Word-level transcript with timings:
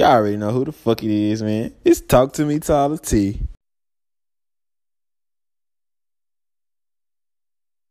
Y'all 0.00 0.12
already 0.12 0.38
know 0.38 0.50
who 0.50 0.64
the 0.64 0.72
fuck 0.72 1.02
it 1.02 1.10
is, 1.10 1.42
man. 1.42 1.74
It's 1.84 2.00
Talk 2.00 2.32
to 2.32 2.46
Me 2.46 2.58
Tyler 2.58 2.96
T. 2.96 3.38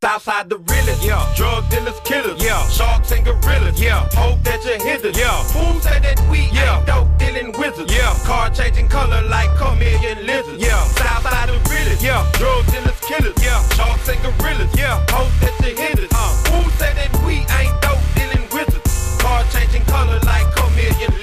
Southside 0.02 0.50
the 0.50 0.58
realest, 0.58 1.06
yeah. 1.06 1.22
Drug 1.38 1.70
dealers, 1.70 2.00
killers, 2.00 2.44
yeah. 2.44 2.68
Sharks 2.70 3.12
and 3.12 3.24
gorillas, 3.24 3.80
yeah. 3.80 4.10
Hope 4.14 4.42
that 4.42 4.66
you 4.66 4.84
hit 4.84 5.06
us, 5.06 5.16
yeah. 5.16 5.38
Fools 5.54 5.84
say 5.84 6.00
that 6.00 6.20
we 6.32 6.50
yeah. 6.52 6.80
ain't 6.80 6.88
dope 6.88 7.16
dealing 7.20 7.52
wizards, 7.60 7.94
yeah. 7.94 8.18
Car 8.26 8.50
changing 8.50 8.88
color 8.88 9.22
like 9.30 9.56
chameleon 9.56 10.26
lizards, 10.26 10.64
yeah. 10.66 10.82
Southside 10.98 11.50
the 11.50 11.62
realest, 11.70 12.02
yeah. 12.02 12.28
Drug 12.34 12.66
dealers, 12.74 13.00
killers, 13.02 13.38
yeah. 13.46 13.62
Sharks 13.78 14.10
and 14.10 14.20
gorillas, 14.24 14.74
yeah. 14.76 14.98
Hope 15.14 15.30
that 15.46 15.54
you 15.62 15.78
hit 15.78 16.00
us, 16.00 16.10
uh. 16.12 16.50
Fools 16.50 16.74
say 16.74 16.92
that 16.92 17.14
we 17.22 17.46
ain't 17.54 17.76
dope 17.86 18.02
dealing 18.18 18.50
wizards. 18.50 19.22
Car 19.22 19.46
changing 19.54 19.86
color 19.86 20.18
like 20.26 20.50
chameleon 20.56 21.19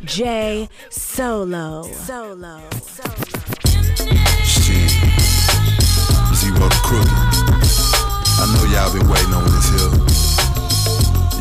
DJ 0.00 0.22
Solo. 0.88 1.82
Solo. 1.82 2.60
Solo. 2.86 3.14
Shit. 4.44 4.90
Z-Ro 6.36 6.68
the 6.68 6.80
crooked. 6.84 7.10
I 8.38 8.46
know 8.54 8.64
y'all 8.70 8.92
been 8.92 9.08
waiting 9.08 9.34
on 9.34 9.42
this 9.50 9.68
here. 9.74 9.90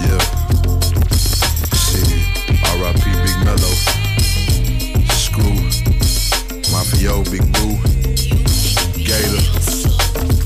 Yeah. 0.02 0.24
Shit. 1.78 2.10
R.I.P. 2.74 3.04
Big 3.22 3.38
Mellow. 3.46 3.76
Screw. 5.14 5.58
Mafio, 6.74 7.14
Big 7.30 7.46
Boo. 7.54 7.78
Gator. 8.98 9.44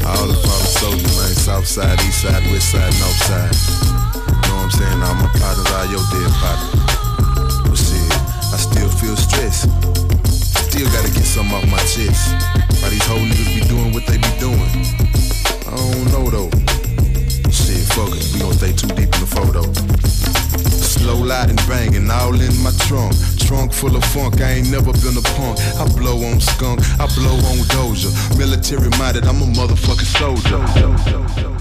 All 0.05 0.28
the 0.28 0.36
father 0.44 0.70
soldiers, 0.76 1.16
man. 1.18 1.36
South 1.36 1.66
side, 1.66 2.00
east 2.02 2.22
side, 2.22 2.44
west 2.52 2.70
side, 2.70 2.94
north 3.00 3.24
side. 3.24 3.83
Know 4.63 4.70
what 4.70 4.80
I'm 4.80 4.88
saying? 4.88 5.03
All 5.03 5.16
my 5.16 5.27
partners, 5.44 5.72
all 5.76 5.85
your 5.91 6.03
dead 6.08 6.31
partners. 6.40 6.71
But 7.67 7.76
shit, 7.76 8.12
I 8.48 8.55
still 8.55 8.88
feel 8.88 9.18
stressed. 9.20 9.68
Still 10.71 10.88
gotta 10.88 11.12
get 11.12 11.27
something 11.27 11.51
off 11.51 11.68
my 11.68 11.84
chest. 11.84 12.32
Why 12.79 12.88
these 12.88 13.04
whole 13.04 13.20
niggas 13.20 13.60
be 13.60 13.68
doing 13.68 13.91
what 13.91 14.07
they 14.07 14.15
be 14.15 14.32
doing? 14.40 14.63
I 15.68 15.76
don't 15.76 16.07
know 16.15 16.32
though. 16.32 16.49
Shit, 17.51 17.84
fuck 17.91 18.15
it, 18.15 18.23
we 18.32 18.40
gon' 18.40 18.55
stay 18.55 18.71
too 18.71 18.88
deep 18.96 19.12
in 19.12 19.20
the 19.20 19.27
photo. 19.27 19.68
Slow 20.63 21.20
lighting 21.20 21.60
banging 21.68 22.10
all 22.10 22.32
in 22.32 22.55
my 22.63 22.71
trunk. 22.88 23.12
Trunk 23.43 23.73
full 23.73 23.98
of 23.98 24.05
funk, 24.16 24.40
I 24.40 24.63
ain't 24.63 24.71
never 24.71 24.95
been 25.04 25.20
a 25.20 25.26
punk. 25.35 25.60
I 25.76 25.84
blow 25.99 26.23
on 26.23 26.40
skunk, 26.40 26.79
I 27.04 27.05
blow 27.20 27.35
on 27.51 27.60
doja. 27.76 28.16
Military 28.40 28.88
minded, 28.95 29.27
I'm 29.27 29.43
a 29.43 29.45
motherfucking 29.60 30.07
soldier. 30.16 31.52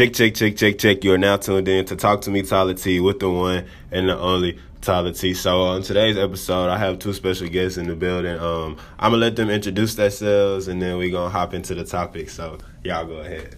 Check, 0.00 0.14
check, 0.14 0.34
check, 0.34 0.56
check, 0.56 0.78
check. 0.78 1.04
You 1.04 1.12
are 1.12 1.18
now 1.18 1.36
tuned 1.36 1.68
in 1.68 1.84
to 1.84 1.94
Talk 1.94 2.22
to 2.22 2.30
Me, 2.30 2.40
Tyler 2.40 2.72
T, 2.72 3.00
with 3.00 3.20
the 3.20 3.28
one 3.28 3.66
and 3.90 4.08
the 4.08 4.18
only 4.18 4.58
Tyler 4.80 5.12
T. 5.12 5.34
So 5.34 5.60
on 5.60 5.82
today's 5.82 6.16
episode, 6.16 6.70
I 6.70 6.78
have 6.78 6.98
two 6.98 7.12
special 7.12 7.48
guests 7.48 7.76
in 7.76 7.86
the 7.86 7.94
building. 7.94 8.38
Um, 8.38 8.78
I'm 8.98 9.10
gonna 9.10 9.18
let 9.18 9.36
them 9.36 9.50
introduce 9.50 9.96
themselves, 9.96 10.68
and 10.68 10.80
then 10.80 10.96
we 10.96 11.10
gonna 11.10 11.28
hop 11.28 11.52
into 11.52 11.74
the 11.74 11.84
topic. 11.84 12.30
So 12.30 12.56
y'all 12.82 13.04
go 13.04 13.16
ahead. 13.16 13.56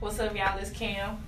What's 0.00 0.18
up, 0.20 0.34
y'all? 0.34 0.56
It's 0.56 0.70
Cam. 0.70 1.18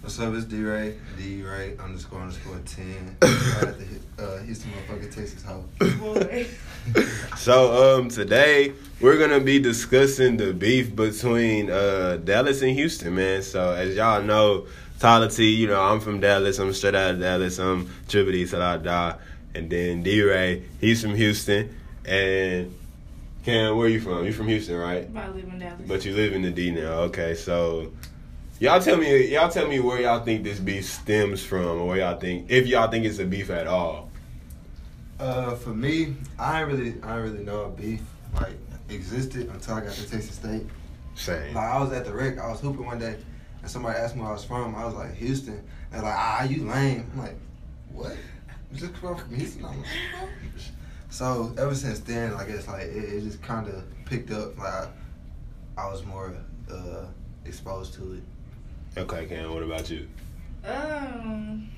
What's 0.00 0.20
up? 0.20 0.32
It's 0.34 0.44
D 0.44 0.62
Ray. 0.62 0.96
D 1.18 1.42
Ray 1.42 1.76
underscore 1.76 2.20
underscore 2.20 2.60
ten. 2.64 3.16
Right 3.22 3.64
at 3.64 3.78
the 3.78 4.22
uh, 4.22 4.38
Houston 4.44 4.70
motherfucking 4.70 5.14
Texas 5.14 5.42
house. 5.42 5.64
So 7.40 7.98
um, 7.98 8.08
today 8.08 8.74
we're 9.00 9.18
gonna 9.18 9.40
be 9.40 9.58
discussing 9.58 10.36
the 10.36 10.52
beef 10.52 10.94
between 10.94 11.70
uh, 11.70 12.18
Dallas 12.22 12.62
and 12.62 12.70
Houston, 12.76 13.16
man. 13.16 13.42
So 13.42 13.72
as 13.72 13.96
y'all 13.96 14.22
know, 14.22 14.66
Tyler 15.00 15.28
T, 15.28 15.50
you 15.50 15.66
know 15.66 15.80
I'm 15.80 15.98
from 15.98 16.20
Dallas. 16.20 16.60
I'm 16.60 16.72
straight 16.72 16.94
out 16.94 17.14
of 17.14 17.20
Dallas. 17.20 17.58
I'm 17.58 17.90
Triple 18.06 18.32
till 18.32 18.62
I 18.62 18.76
die. 18.76 19.16
And 19.56 19.68
then 19.68 20.04
D 20.04 20.22
Ray, 20.22 20.62
he's 20.80 21.02
from 21.02 21.16
Houston. 21.16 21.74
And 22.04 22.72
Cam, 23.44 23.76
where 23.76 23.86
are 23.86 23.90
you 23.90 24.00
from? 24.00 24.24
You 24.24 24.32
from 24.32 24.46
Houston, 24.46 24.76
right? 24.76 25.08
I 25.16 25.28
live 25.28 25.44
in 25.44 25.58
Dallas. 25.58 25.80
But 25.88 26.04
you 26.04 26.14
live 26.14 26.34
in 26.34 26.42
the 26.42 26.52
D 26.52 26.70
now. 26.70 27.00
Okay, 27.08 27.34
so 27.34 27.90
y'all 28.60 28.80
tell 28.80 28.96
me, 28.96 29.32
y'all 29.32 29.50
tell 29.50 29.68
me 29.68 29.80
where 29.80 30.00
y'all 30.00 30.24
think 30.24 30.44
this 30.44 30.58
beef 30.58 30.84
stems 30.84 31.42
from, 31.42 31.80
or 31.80 31.86
where 31.86 31.98
y'all 31.98 32.18
think, 32.18 32.50
if 32.50 32.66
y'all 32.66 32.90
think 32.90 33.04
it's 33.04 33.18
a 33.18 33.24
beef 33.24 33.50
at 33.50 33.66
all. 33.66 34.10
Uh, 35.18 35.54
for 35.56 35.70
me, 35.70 36.14
I 36.38 36.60
ain't 36.60 36.70
really, 36.70 36.94
I 37.02 37.16
ain't 37.16 37.32
really 37.32 37.44
know 37.44 37.64
a 37.64 37.70
beef 37.70 38.00
like 38.34 38.54
existed 38.88 39.48
until 39.48 39.74
I 39.74 39.80
got 39.80 39.92
to 39.92 40.08
Texas 40.08 40.36
State. 40.36 40.66
Same. 41.14 41.54
Like 41.54 41.66
I 41.66 41.80
was 41.80 41.92
at 41.92 42.04
the 42.04 42.12
rec, 42.12 42.38
I 42.38 42.48
was 42.48 42.60
hooping 42.60 42.86
one 42.86 42.98
day, 42.98 43.16
and 43.62 43.70
somebody 43.70 43.98
asked 43.98 44.14
me 44.14 44.22
where 44.22 44.30
I 44.30 44.34
was 44.34 44.44
from. 44.44 44.74
I 44.74 44.84
was 44.84 44.94
like 44.94 45.14
Houston. 45.14 45.62
They're 45.90 46.02
like, 46.02 46.14
ah, 46.16 46.44
you 46.44 46.64
lame. 46.64 47.10
I'm 47.12 47.18
like, 47.18 47.36
what? 47.92 48.16
You 48.72 48.78
just 48.78 48.94
come 48.94 49.16
from 49.16 49.34
Houston? 49.34 49.64
I'm 49.64 49.78
like, 49.78 49.88
so 51.10 51.54
ever 51.58 51.74
since 51.74 52.00
then, 52.00 52.34
I 52.34 52.44
guess 52.44 52.68
like 52.68 52.82
it, 52.82 52.96
it 52.96 53.22
just 53.22 53.42
kind 53.42 53.66
of 53.66 53.82
picked 54.04 54.30
up. 54.30 54.56
Like 54.58 54.72
I, 54.72 54.88
I 55.76 55.90
was 55.90 56.04
more 56.04 56.36
uh, 56.70 57.06
exposed 57.44 57.94
to 57.94 58.12
it. 58.12 58.22
Okay, 58.96 59.26
Cam, 59.26 59.52
what 59.54 59.62
about 59.62 59.88
you? 59.90 60.08
Um, 60.64 61.68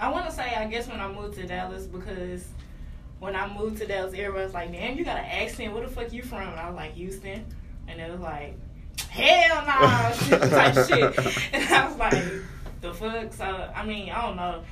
I 0.00 0.10
want 0.10 0.26
to 0.26 0.32
say 0.32 0.54
I 0.54 0.66
guess 0.66 0.88
when 0.88 1.00
I 1.00 1.10
moved 1.10 1.36
to 1.36 1.46
Dallas 1.46 1.84
because 1.86 2.46
when 3.20 3.34
I 3.36 3.52
moved 3.56 3.78
to 3.78 3.86
Dallas, 3.86 4.14
everyone's 4.14 4.54
like, 4.54 4.72
"Damn, 4.72 4.96
you 4.96 5.04
got 5.04 5.16
an 5.18 5.24
accent. 5.24 5.72
Where 5.74 5.84
the 5.84 5.90
fuck 5.92 6.12
you 6.12 6.22
from?" 6.22 6.40
And 6.42 6.58
I 6.60 6.68
was 6.68 6.76
like, 6.76 6.94
"Houston," 6.94 7.44
and 7.86 8.00
it 8.00 8.10
was 8.10 8.20
like, 8.20 8.56
"Hell 9.08 9.64
nah," 9.64 10.10
type 10.48 10.74
shit. 10.88 11.52
And 11.52 11.74
I 11.74 11.86
was 11.88 11.96
like, 11.96 12.24
"The 12.80 12.92
fuck?" 12.94 13.32
So 13.32 13.44
I 13.74 13.84
mean, 13.86 14.10
I 14.10 14.22
don't 14.22 14.36
know. 14.36 14.62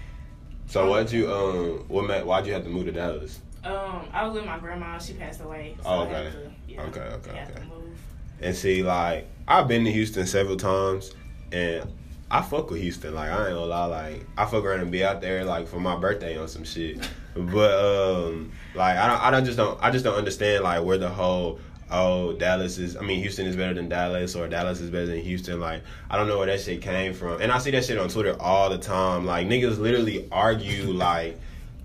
So 0.67 0.91
why'd 0.91 1.11
you 1.12 1.33
um 1.33 1.84
what 1.88 2.27
why'd 2.27 2.47
you 2.47 2.53
have 2.55 2.65
to 2.65 2.71
move 2.71 2.87
to 2.87 2.93
Dallas? 2.93 3.41
Um, 3.62 4.06
I 4.12 4.25
was 4.25 4.34
with 4.34 4.47
my 4.47 4.59
grandma. 4.59 4.99
She 4.99 5.12
passed 5.15 5.41
away. 5.41 5.77
So 5.83 5.88
Oh, 5.88 6.00
I 6.03 6.06
had 6.06 6.27
okay. 6.27 6.31
to, 6.37 6.50
yeah, 6.73 6.83
Okay, 6.83 7.00
okay, 7.00 7.31
okay. 7.31 7.53
to. 7.55 8.47
And 8.47 8.55
see, 8.55 8.83
like 8.84 9.28
I've 9.49 9.69
been 9.69 9.84
to 9.84 9.93
Houston 9.93 10.27
several 10.27 10.57
times, 10.57 11.12
and 11.53 11.89
I 12.31 12.43
fuck 12.43 12.71
with 12.71 12.81
Houston. 12.81 13.15
Like 13.15 13.31
I 13.31 13.47
ain't 13.47 13.55
gonna 13.55 13.67
lie, 13.67 13.84
like 13.84 14.27
I 14.37 14.45
fuck 14.47 14.65
around 14.65 14.81
and 14.81 14.91
be 14.91 15.05
out 15.05 15.21
there 15.21 15.45
like 15.45 15.69
for 15.69 15.79
my 15.79 15.97
birthday 15.97 16.37
on 16.37 16.49
some 16.49 16.65
shit. 16.65 17.09
But 17.34 17.79
um, 17.79 18.51
like 18.75 18.97
I 18.97 19.06
don't, 19.06 19.23
I 19.23 19.31
don't 19.31 19.45
just 19.45 19.56
don't, 19.56 19.79
I 19.83 19.91
just 19.91 20.05
don't 20.05 20.17
understand 20.17 20.65
like 20.65 20.83
where 20.83 20.99
the 20.99 21.09
whole 21.09 21.61
oh 21.91 22.33
Dallas 22.33 22.79
is. 22.79 22.97
I 22.97 23.03
mean 23.03 23.21
Houston 23.21 23.47
is 23.47 23.55
better 23.55 23.75
than 23.75 23.89
Dallas 23.89 24.35
or 24.35 24.49
Dallas 24.49 24.81
is 24.81 24.91
better 24.91 25.06
than 25.06 25.21
Houston. 25.21 25.61
Like 25.61 25.83
I 26.11 26.17
don't 26.17 26.27
know 26.27 26.39
where 26.39 26.47
that 26.47 26.61
shit 26.61 26.83
came 26.83 27.15
from. 27.15 27.41
And 27.41 27.53
I 27.53 27.59
see 27.59 27.71
that 27.71 27.85
shit 27.85 27.99
on 27.99 28.09
Twitter 28.09 28.37
all 28.41 28.71
the 28.71 28.79
time. 28.79 29.27
Like 29.27 29.47
niggas 29.47 29.79
literally 29.79 30.29
argue 30.33 30.93
like 30.93 31.39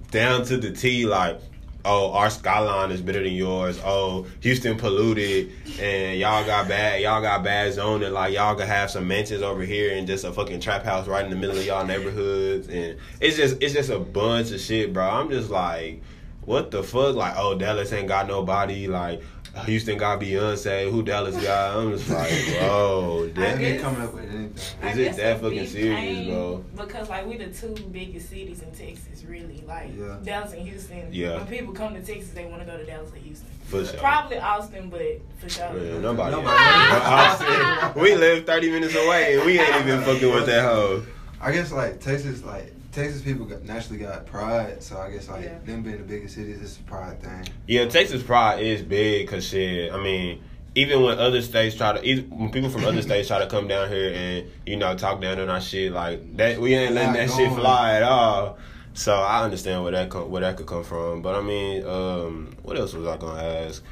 down 0.09 0.45
to 0.45 0.57
the 0.57 0.71
T 0.71 1.05
like. 1.05 1.39
Oh, 1.83 2.11
our 2.11 2.29
skyline 2.29 2.91
is 2.91 3.01
better 3.01 3.23
than 3.23 3.33
yours. 3.33 3.79
Oh, 3.83 4.27
Houston 4.41 4.77
polluted, 4.77 5.51
and 5.79 6.19
y'all 6.19 6.45
got 6.45 6.67
bad. 6.67 7.01
Y'all 7.01 7.21
got 7.21 7.43
bad 7.43 7.73
zoning. 7.73 8.13
Like 8.13 8.33
y'all 8.33 8.55
could 8.55 8.67
have 8.67 8.91
some 8.91 9.07
mansions 9.07 9.41
over 9.41 9.63
here 9.63 9.97
and 9.97 10.05
just 10.05 10.23
a 10.23 10.31
fucking 10.31 10.59
trap 10.59 10.83
house 10.83 11.07
right 11.07 11.23
in 11.23 11.31
the 11.31 11.37
middle 11.37 11.57
of 11.57 11.65
y'all 11.65 11.85
neighborhoods. 11.85 12.67
And 12.67 12.97
it's 13.19 13.37
just, 13.37 13.61
it's 13.61 13.73
just 13.73 13.89
a 13.89 13.99
bunch 13.99 14.51
of 14.51 14.59
shit, 14.59 14.93
bro. 14.93 15.09
I'm 15.09 15.29
just 15.29 15.49
like, 15.49 16.03
what 16.45 16.71
the 16.71 16.83
fuck? 16.83 17.15
Like, 17.15 17.33
oh, 17.37 17.57
Dallas 17.57 17.91
ain't 17.93 18.07
got 18.07 18.27
nobody. 18.27 18.87
Like, 18.87 19.23
Houston 19.65 19.97
got 19.97 20.19
Beyonce. 20.21 20.89
Who 20.89 21.03
Dallas 21.03 21.35
got? 21.43 21.75
I'm 21.77 21.91
just 21.91 22.09
like, 22.09 22.31
bro, 22.59 23.23
I 23.23 23.25
They 23.27 23.41
that, 23.41 23.57
be 23.57 23.63
guess- 23.65 23.81
coming 23.81 24.01
up 24.01 24.13
with 24.13 24.23
anything. 24.23 24.53
I 24.81 24.89
Is 24.91 24.97
it 24.97 25.15
that 25.17 25.41
fucking 25.41 25.67
serious, 25.67 26.27
bro? 26.29 26.63
Because 26.77 27.09
like 27.09 27.25
we 27.27 27.37
the 27.37 27.47
two 27.47 27.75
biggest 27.91 28.29
cities 28.29 28.61
in 28.61 28.71
Texas, 28.71 29.23
really. 29.27 29.61
Like 29.67 29.91
Yeah. 29.97 30.17
Dallas 30.23 30.53
and 30.53 30.67
Houston. 30.67 31.09
Yeah. 31.11 31.37
When 31.37 31.47
people 31.47 31.73
come 31.73 31.93
to 31.95 32.01
Texas, 32.01 32.29
they 32.31 32.45
want 32.45 32.61
to 32.61 32.65
go 32.65 32.77
to 32.77 32.85
Dallas 32.85 33.11
or 33.11 33.17
Houston. 33.17 33.47
for 33.65 33.83
sure. 33.85 33.99
Probably 33.99 34.39
Austin, 34.39 34.89
but 34.89 35.01
for 35.39 35.49
sure. 35.49 35.69
Man, 35.73 36.01
nobody. 36.01 36.35
Nobody. 36.35 36.57
Austin, 36.57 38.01
we 38.01 38.15
live 38.15 38.45
30 38.45 38.71
minutes 38.71 38.95
away 38.95 39.35
and 39.35 39.45
we 39.45 39.59
ain't 39.59 39.75
even 39.85 40.01
fucking 40.01 40.33
with 40.33 40.45
that 40.45 40.63
hoe. 40.63 41.03
I 41.41 41.51
guess 41.51 41.71
like 41.71 41.99
Texas, 41.99 42.43
like 42.43 42.73
Texas 42.91 43.21
people 43.21 43.45
got, 43.45 43.63
naturally 43.63 43.99
got 43.99 44.25
pride, 44.25 44.83
so 44.83 44.97
I 44.97 45.11
guess 45.11 45.29
like 45.29 45.43
Yeah. 45.43 45.57
them 45.65 45.81
being 45.81 45.97
the 45.97 46.03
biggest 46.03 46.35
cities, 46.35 46.61
it's 46.61 46.77
a 46.77 46.81
pride 46.81 47.21
thing. 47.21 47.47
Yeah, 47.67 47.85
Texas 47.85 48.21
pride 48.21 48.61
is 48.61 48.81
big 48.81 49.25
because 49.25 49.47
shit. 49.47 49.93
I 49.93 50.01
mean, 50.01 50.41
even 50.75 51.01
when 51.01 51.17
other 51.17 51.41
states 51.41 51.75
try 51.75 51.93
to, 51.93 52.03
even 52.03 52.29
when 52.29 52.51
people 52.51 52.69
from 52.69 52.85
other 52.85 53.01
states 53.01 53.27
try 53.27 53.39
to 53.39 53.47
come 53.47 53.67
down 53.67 53.89
here 53.89 54.11
and 54.13 54.47
you 54.65 54.77
know 54.77 54.95
talk 54.95 55.21
down 55.21 55.39
on 55.39 55.49
our 55.49 55.61
shit, 55.61 55.91
like 55.91 56.37
that, 56.37 56.59
we 56.59 56.75
ain't 56.75 56.93
letting 56.93 57.13
Not 57.13 57.27
that 57.27 57.35
shit 57.35 57.53
fly 57.53 57.93
at 57.95 58.03
all. 58.03 58.57
So 58.93 59.15
I 59.15 59.43
understand 59.43 59.83
where 59.83 59.93
that 59.93 60.09
come, 60.09 60.29
where 60.29 60.41
that 60.41 60.57
could 60.57 60.67
come 60.67 60.83
from. 60.83 61.21
But 61.21 61.35
I 61.35 61.41
mean, 61.41 61.85
um, 61.85 62.55
what 62.61 62.77
else 62.77 62.93
was 62.93 63.07
I 63.07 63.15
gonna 63.17 63.41
ask? 63.41 63.83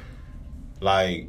Like, 0.80 1.28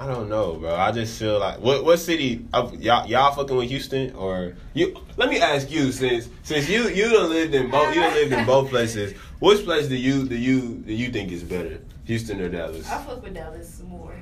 I 0.00 0.06
don't 0.06 0.30
know, 0.30 0.54
bro. 0.54 0.74
I 0.74 0.92
just 0.92 1.18
feel 1.18 1.38
like 1.38 1.60
what 1.60 1.84
what 1.84 1.98
city 1.98 2.46
uh, 2.54 2.70
y'all 2.78 3.06
y'all 3.06 3.34
fucking 3.34 3.54
with 3.54 3.68
Houston 3.68 4.14
or 4.14 4.54
you? 4.72 4.96
Let 5.18 5.28
me 5.28 5.38
ask 5.38 5.70
you 5.70 5.92
since 5.92 6.26
since 6.42 6.70
you 6.70 6.88
you 6.88 7.10
done 7.10 7.28
lived 7.28 7.54
in 7.54 7.70
both 7.70 7.94
you 7.94 8.00
done 8.00 8.14
lived 8.14 8.32
in 8.32 8.46
both 8.46 8.70
places. 8.70 9.12
Which 9.40 9.62
place 9.62 9.88
do 9.88 9.96
you 9.96 10.26
do 10.26 10.36
you 10.36 10.76
do 10.86 10.94
you 10.94 11.10
think 11.10 11.30
is 11.30 11.44
better, 11.44 11.82
Houston 12.06 12.40
or 12.40 12.48
Dallas? 12.48 12.90
I 12.90 12.96
fuck 13.02 13.22
with 13.22 13.34
Dallas 13.34 13.82
more. 13.86 14.14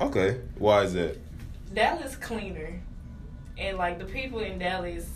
Okay, 0.00 0.40
why 0.58 0.82
is 0.82 0.94
that? 0.94 1.16
Dallas 1.72 2.16
cleaner, 2.16 2.80
and 3.56 3.78
like 3.78 4.00
the 4.00 4.06
people 4.06 4.40
in 4.40 4.58
Dallas, 4.58 5.08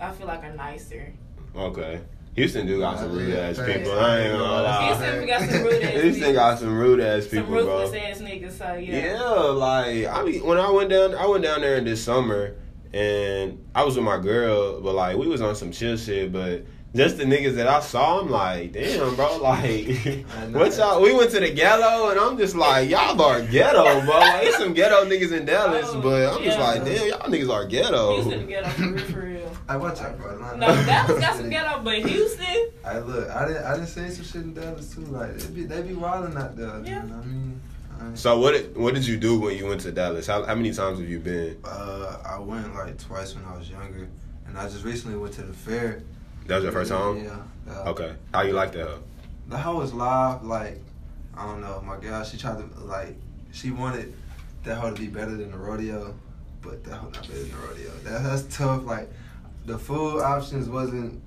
I 0.00 0.10
feel 0.10 0.26
like 0.26 0.42
are 0.42 0.54
nicer. 0.54 1.12
Okay. 1.54 2.00
Houston 2.36 2.66
do 2.66 2.78
got 2.78 2.98
some 2.98 3.12
rude 3.12 3.34
ass 3.34 3.56
people. 3.58 3.92
I 3.98 4.20
ain't 4.20 4.32
gonna 4.32 4.62
lie. 4.62 4.86
Houston 4.86 5.26
got 5.26 5.40
some 5.50 5.62
rude 5.62 5.82
ass 5.82 5.90
people. 5.92 6.00
Houston 6.02 6.32
got 6.32 6.58
some 6.58 6.78
rude 6.78 7.00
ass 7.00 7.22
Some 7.24 7.30
people, 7.30 7.64
bro. 7.64 7.82
ass 7.82 8.18
niggas. 8.18 8.52
So 8.52 8.74
yeah. 8.74 9.14
Yeah, 9.14 9.22
like 9.22 10.06
I 10.06 10.24
mean, 10.24 10.46
when 10.46 10.58
I 10.58 10.70
went 10.70 10.90
down, 10.90 11.14
I 11.14 11.26
went 11.26 11.42
down 11.42 11.60
there 11.60 11.76
in 11.76 11.84
this 11.84 12.02
summer, 12.02 12.54
and 12.92 13.64
I 13.74 13.84
was 13.84 13.96
with 13.96 14.04
my 14.04 14.18
girl, 14.18 14.80
but 14.80 14.94
like 14.94 15.16
we 15.16 15.26
was 15.26 15.40
on 15.42 15.54
some 15.56 15.72
chill 15.72 15.96
shit, 15.96 16.32
but. 16.32 16.64
Just 16.92 17.18
the 17.18 17.24
niggas 17.24 17.54
that 17.54 17.68
I 17.68 17.78
saw, 17.78 18.18
I'm 18.18 18.30
like, 18.30 18.72
damn, 18.72 19.14
bro, 19.14 19.36
like, 19.40 19.86
what 20.50 20.76
y'all? 20.76 21.00
We 21.00 21.14
went 21.14 21.30
to 21.30 21.38
the 21.38 21.52
ghetto, 21.52 22.08
and 22.10 22.18
I'm 22.18 22.36
just 22.36 22.56
like, 22.56 22.90
y'all 22.90 23.22
are 23.22 23.40
ghetto, 23.42 24.00
bro. 24.04 24.18
Like, 24.18 24.42
there's 24.42 24.56
some 24.56 24.74
ghetto 24.74 25.04
niggas 25.04 25.30
in 25.30 25.44
Dallas, 25.44 25.86
Oh, 25.90 26.00
but 26.00 26.34
I'm 26.34 26.42
just 26.42 26.58
like, 26.58 26.84
damn, 26.84 27.06
y'all 27.06 27.30
niggas 27.30 27.48
are 27.48 27.64
ghetto. 27.64 28.22
Houston 28.22 28.48
ghetto 28.48 28.68
for 29.78 29.86
real, 29.86 29.94
for 29.94 30.02
real. 30.04 30.12
Hey, 30.16 30.16
watch 30.16 30.18
out, 30.18 30.18
bro. 30.18 30.38
Nah, 30.38 30.56
No, 30.56 30.66
Dallas 30.86 31.20
got 31.20 31.36
some 31.36 31.50
ghetto, 31.50 31.82
but 31.82 31.98
Houston, 31.98 32.70
I 32.84 32.98
look, 32.98 33.30
I 33.30 33.46
didn't, 33.48 33.64
I 33.64 33.74
didn't 33.74 33.88
say 33.88 34.08
some 34.10 34.24
shit 34.24 34.42
in 34.42 34.54
Dallas 34.54 34.94
too. 34.94 35.02
Like, 35.02 35.36
they 35.36 35.54
be, 35.54 35.64
they 35.64 35.82
be 35.82 35.94
wilding 35.94 36.36
out 36.36 36.56
there. 36.56 36.80
Yeah. 36.84 37.02
You 37.02 37.08
know 37.08 37.16
what 37.16 37.24
I 37.24 37.28
mean? 37.28 37.60
I- 38.00 38.14
So 38.14 38.38
what? 38.38 38.52
Did, 38.52 38.76
what 38.76 38.94
did 38.94 39.06
you 39.06 39.16
do 39.18 39.38
when 39.40 39.56
you 39.56 39.66
went 39.66 39.80
to 39.82 39.92
Dallas? 39.92 40.26
How, 40.26 40.42
how 40.44 40.54
many 40.54 40.72
times 40.72 40.98
have 40.98 41.08
you 41.08 41.18
been? 41.20 41.58
Uh, 41.64 42.16
I 42.24 42.38
went 42.38 42.74
like 42.74 42.98
twice 42.98 43.34
when 43.34 43.44
I 43.44 43.56
was 43.56 43.68
younger, 43.70 44.08
and 44.46 44.58
I 44.58 44.64
just 44.68 44.84
recently 44.84 45.18
went 45.18 45.34
to 45.34 45.42
the 45.42 45.52
fair. 45.52 46.02
That 46.46 46.56
was 46.56 46.64
your 46.64 46.72
first 46.72 46.90
time. 46.90 47.24
Yeah. 47.24 47.36
Uh, 47.70 47.90
Okay. 47.90 48.14
How 48.34 48.42
you 48.42 48.52
like 48.54 48.72
that? 48.72 48.88
huh? 48.88 48.96
The 49.48 49.58
hoe 49.58 49.76
was 49.78 49.92
live. 49.92 50.42
Like, 50.44 50.80
I 51.36 51.44
don't 51.46 51.60
know. 51.60 51.80
My 51.86 51.96
girl, 51.98 52.24
she 52.24 52.36
tried 52.38 52.58
to 52.58 52.80
like, 52.84 53.14
she 53.52 53.70
wanted 53.70 54.14
that 54.64 54.76
hoe 54.76 54.92
to 54.92 55.00
be 55.00 55.06
better 55.08 55.36
than 55.36 55.50
the 55.52 55.56
rodeo, 55.58 56.14
but 56.62 56.82
that 56.84 56.94
hoe 56.94 57.10
not 57.10 57.28
better 57.28 57.38
than 57.42 57.50
the 57.50 57.56
rodeo. 57.58 57.90
That, 58.04 58.22
that's 58.24 58.56
tough. 58.56 58.84
Like, 58.84 59.08
the 59.70 59.78
food 59.78 60.20
options 60.20 60.68
wasn't. 60.68 61.22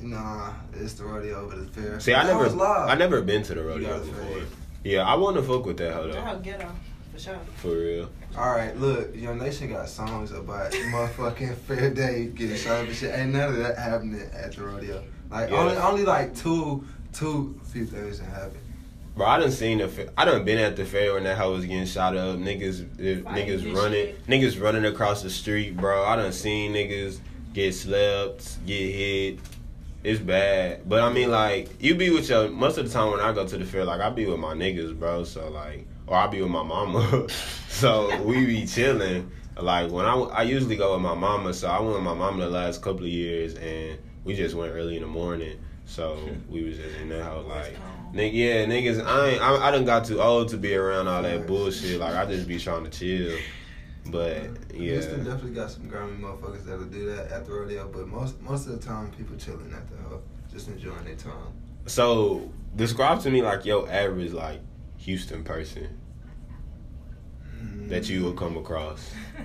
Nah, 0.00 0.52
it's 0.74 0.94
the 0.94 1.04
rodeo 1.04 1.44
over 1.44 1.54
the 1.56 1.66
fair. 1.70 2.00
See, 2.00 2.12
I 2.12 2.24
That 2.26 2.32
hoe 2.32 2.38
was 2.42 2.54
never. 2.54 2.64
I 2.64 2.94
never 2.96 3.22
been 3.22 3.42
to 3.44 3.54
the 3.54 3.60
You 3.60 3.68
rodeo 3.68 3.88
gotta 3.98 4.10
before. 4.10 4.40
say. 4.40 4.46
Yeah, 4.84 5.02
I 5.06 5.14
want 5.14 5.36
to 5.36 5.42
fuck 5.42 5.64
with 5.64 5.76
that 5.76 5.92
hoe 5.94 6.08
that 6.08 6.14
though. 6.14 6.20
how 6.20 6.34
ghetto 6.36 6.68
for 7.12 7.18
sure. 7.20 7.38
For 7.56 7.68
real. 7.68 8.10
All 8.36 8.50
right, 8.50 8.76
look, 8.76 9.14
Young 9.14 9.38
Nation 9.38 9.70
got 9.70 9.88
songs 9.88 10.32
about 10.32 10.72
motherfucking 10.92 11.54
fair 11.56 11.90
day 11.90 12.26
getting 12.34 12.56
shot 12.56 12.80
up 12.82 12.88
and 12.88 12.96
shit. 12.96 13.16
Ain't 13.16 13.32
none 13.32 13.50
of 13.50 13.56
that 13.58 13.78
happening 13.78 14.28
at 14.34 14.52
the 14.56 14.64
rodeo. 14.64 15.04
Like 15.30 15.50
Yeah. 15.50 15.56
only, 15.60 15.76
only 15.76 16.04
like 16.04 16.34
two, 16.34 16.84
two 17.12 17.60
few 17.64 17.84
things 17.86 18.18
that 18.18 18.24
happen. 18.26 18.58
Bro, 19.14 19.26
I 19.26 19.38
done 19.38 19.52
seen 19.52 19.78
the. 19.78 19.88
Fa- 19.88 20.10
I 20.16 20.24
done 20.24 20.42
been 20.44 20.58
at 20.58 20.74
the 20.74 20.84
fair 20.86 21.12
when 21.14 21.24
that 21.24 21.36
hoe 21.38 21.52
was 21.52 21.64
getting 21.66 21.84
shot 21.86 22.16
up. 22.16 22.38
Niggas, 22.38 22.86
niggas 22.96 23.72
running, 23.76 23.92
shit. 24.06 24.26
niggas 24.26 24.60
running 24.60 24.86
across 24.86 25.22
the 25.22 25.28
street, 25.30 25.76
bro. 25.76 26.02
I 26.02 26.16
done 26.16 26.32
seen 26.32 26.72
niggas 26.72 27.20
get 27.52 27.74
slept, 27.74 28.64
get 28.66 28.92
hit. 28.92 29.38
It's 30.04 30.18
bad, 30.18 30.88
but 30.88 31.00
I 31.00 31.12
mean, 31.12 31.30
like 31.30 31.80
you 31.80 31.94
be 31.94 32.10
with 32.10 32.28
your. 32.28 32.50
Most 32.50 32.76
of 32.76 32.86
the 32.86 32.92
time 32.92 33.12
when 33.12 33.20
I 33.20 33.32
go 33.32 33.46
to 33.46 33.56
the 33.56 33.64
fair, 33.64 33.84
like 33.84 34.00
I 34.00 34.10
be 34.10 34.26
with 34.26 34.40
my 34.40 34.52
niggas, 34.52 34.98
bro. 34.98 35.22
So 35.22 35.48
like, 35.48 35.86
or 36.08 36.16
I 36.16 36.26
be 36.26 36.42
with 36.42 36.50
my 36.50 36.64
mama. 36.64 37.28
so 37.68 38.20
we 38.22 38.44
be 38.44 38.66
chilling. 38.66 39.30
Like 39.56 39.92
when 39.92 40.04
I, 40.04 40.14
I 40.14 40.42
usually 40.42 40.76
go 40.76 40.94
with 40.94 41.02
my 41.02 41.14
mama. 41.14 41.54
So 41.54 41.68
I 41.68 41.78
went 41.80 41.94
with 41.94 42.02
my 42.02 42.14
mama 42.14 42.44
the 42.44 42.50
last 42.50 42.82
couple 42.82 43.04
of 43.04 43.10
years, 43.10 43.54
and 43.54 43.96
we 44.24 44.34
just 44.34 44.56
went 44.56 44.72
early 44.72 44.96
in 44.96 45.02
the 45.02 45.08
morning. 45.08 45.60
So 45.84 46.18
we 46.48 46.64
was 46.64 46.78
just 46.78 46.96
in 46.96 47.08
that 47.10 47.22
house 47.22 47.46
like. 47.46 47.76
Nigga, 48.12 48.34
yeah, 48.34 48.64
niggas, 48.66 49.02
I 49.02 49.28
ain't, 49.28 49.42
I, 49.42 49.68
I 49.68 49.70
done 49.70 49.86
got 49.86 50.04
too 50.04 50.20
old 50.20 50.48
to 50.48 50.58
be 50.58 50.74
around 50.74 51.08
all 51.08 51.22
that 51.22 51.46
bullshit. 51.46 51.98
Like, 51.98 52.14
I 52.14 52.26
just 52.26 52.46
be 52.46 52.58
trying 52.58 52.84
to 52.84 52.90
chill. 52.90 53.38
But, 54.06 54.50
yeah. 54.74 54.94
Houston 54.94 55.24
definitely 55.24 55.52
got 55.52 55.70
some 55.70 55.86
grimy 55.88 56.20
motherfuckers 56.20 56.64
that'll 56.64 56.84
do 56.84 57.06
that 57.14 57.30
at 57.30 57.46
the 57.46 57.52
rodeo, 57.52 57.88
but 57.88 58.08
most 58.08 58.40
most 58.42 58.66
of 58.66 58.72
the 58.72 58.84
time 58.84 59.10
people 59.12 59.36
chilling 59.36 59.72
at 59.72 59.88
the 59.88 59.96
hoe, 60.08 60.20
just 60.52 60.68
enjoying 60.68 61.04
their 61.04 61.14
time. 61.14 61.52
So, 61.86 62.50
describe 62.76 63.20
to 63.22 63.30
me, 63.30 63.42
like, 63.42 63.64
your 63.64 63.88
average, 63.90 64.32
like, 64.32 64.60
Houston 64.98 65.44
person 65.44 65.98
that 67.88 68.08
you 68.08 68.22
will 68.22 68.34
come 68.34 68.56
across. 68.56 69.10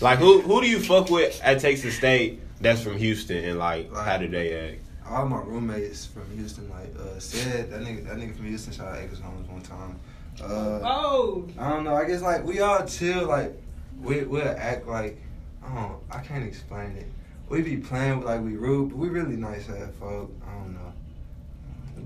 Like, 0.00 0.18
who 0.18 0.40
who 0.40 0.62
do 0.62 0.66
you 0.66 0.80
fuck 0.80 1.10
with 1.10 1.38
at 1.44 1.60
Texas 1.60 1.94
State 1.94 2.40
that's 2.58 2.82
from 2.82 2.96
Houston, 2.96 3.44
and, 3.44 3.58
like, 3.58 3.94
how 3.94 4.16
do 4.16 4.28
they 4.28 4.70
act? 4.70 4.80
All 5.06 5.26
my 5.26 5.42
roommates 5.42 6.06
from 6.06 6.24
Houston, 6.38 6.70
like 6.70 6.88
uh, 6.98 7.18
said 7.18 7.70
that 7.70 7.82
nigga, 7.82 8.06
that 8.06 8.16
nigga 8.16 8.34
from 8.34 8.46
Houston 8.46 8.72
shot 8.72 8.94
at 8.94 9.04
Acres 9.04 9.20
Homes 9.20 9.46
one 9.46 9.60
time. 9.60 10.00
Uh, 10.42 10.80
Oh, 10.82 11.48
I 11.58 11.68
don't 11.70 11.84
know. 11.84 11.94
I 11.94 12.04
guess 12.06 12.22
like 12.22 12.44
we 12.44 12.60
all 12.60 12.84
chill. 12.86 13.26
Like 13.26 13.52
we 14.00 14.22
we'll 14.24 14.46
act 14.48 14.86
like 14.86 15.20
I 15.64 15.74
don't. 15.74 15.98
I 16.10 16.20
can't 16.20 16.44
explain 16.44 16.92
it. 16.96 17.06
We 17.48 17.62
be 17.62 17.76
playing 17.78 18.18
with 18.18 18.26
like 18.28 18.40
we 18.42 18.56
rude, 18.56 18.90
but 18.90 18.98
we 18.98 19.08
really 19.08 19.36
nice 19.36 19.68
ass 19.68 19.90
folk. 19.98 20.32
I 20.46 20.52
don't 20.54 20.72
know. 20.74 20.92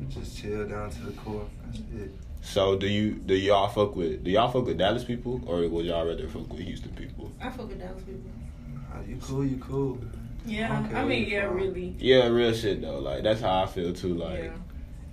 We 0.00 0.06
just 0.06 0.36
chill 0.36 0.66
down 0.66 0.90
to 0.90 1.02
the 1.04 1.12
core. 1.12 1.46
That's 1.66 1.78
it. 1.78 2.12
So, 2.42 2.76
do 2.76 2.86
you 2.86 3.12
do 3.12 3.34
y'all 3.34 3.68
fuck 3.68 3.94
with 3.96 4.24
do 4.24 4.30
y'all 4.30 4.50
fuck 4.50 4.66
with 4.66 4.76
Dallas 4.78 5.04
people, 5.04 5.40
or 5.46 5.66
would 5.68 5.86
y'all 5.86 6.06
rather 6.06 6.28
fuck 6.28 6.50
with 6.50 6.60
Houston 6.60 6.90
people? 6.92 7.30
I 7.40 7.48
fuck 7.50 7.68
with 7.68 7.78
Dallas 7.78 8.02
people. 8.02 8.30
Uh, 8.92 9.00
you 9.08 9.16
cool? 9.22 9.44
You 9.44 9.56
cool? 9.58 9.98
Yeah, 10.46 10.84
Okay, 10.86 10.94
I 10.96 11.04
mean, 11.06 11.28
yeah, 11.28 11.46
fine. 11.48 11.56
really. 11.56 11.96
Yeah, 11.98 12.26
real 12.26 12.52
shit 12.52 12.82
though. 12.82 12.98
Like 12.98 13.22
that's 13.22 13.40
how 13.40 13.62
I 13.62 13.66
feel 13.66 13.92
too. 13.94 14.14
Like 14.14 14.44
yeah. 14.44 14.50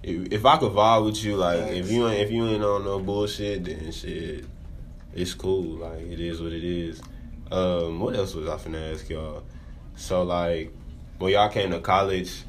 If, 0.03 0.33
if 0.33 0.45
I 0.45 0.57
could 0.57 0.71
vibe 0.71 1.05
with 1.05 1.23
you, 1.23 1.35
like 1.35 1.71
if 1.71 1.91
you 1.91 2.07
ain't 2.07 2.21
if 2.21 2.31
you 2.31 2.47
ain't 2.47 2.63
on 2.63 2.83
no 2.83 2.99
bullshit, 2.99 3.65
then 3.65 3.91
shit, 3.91 4.45
it's 5.13 5.33
cool. 5.33 5.77
Like 5.77 6.01
it 6.01 6.19
is 6.19 6.41
what 6.41 6.53
it 6.53 6.63
is. 6.63 7.01
Um, 7.51 7.99
what 7.99 8.15
else 8.15 8.33
was 8.33 8.47
I 8.47 8.55
finna 8.55 8.93
ask 8.93 9.09
y'all? 9.09 9.43
So 9.95 10.23
like 10.23 10.73
when 11.19 11.33
y'all 11.33 11.49
came 11.49 11.71
to 11.71 11.79
college, 11.79 12.43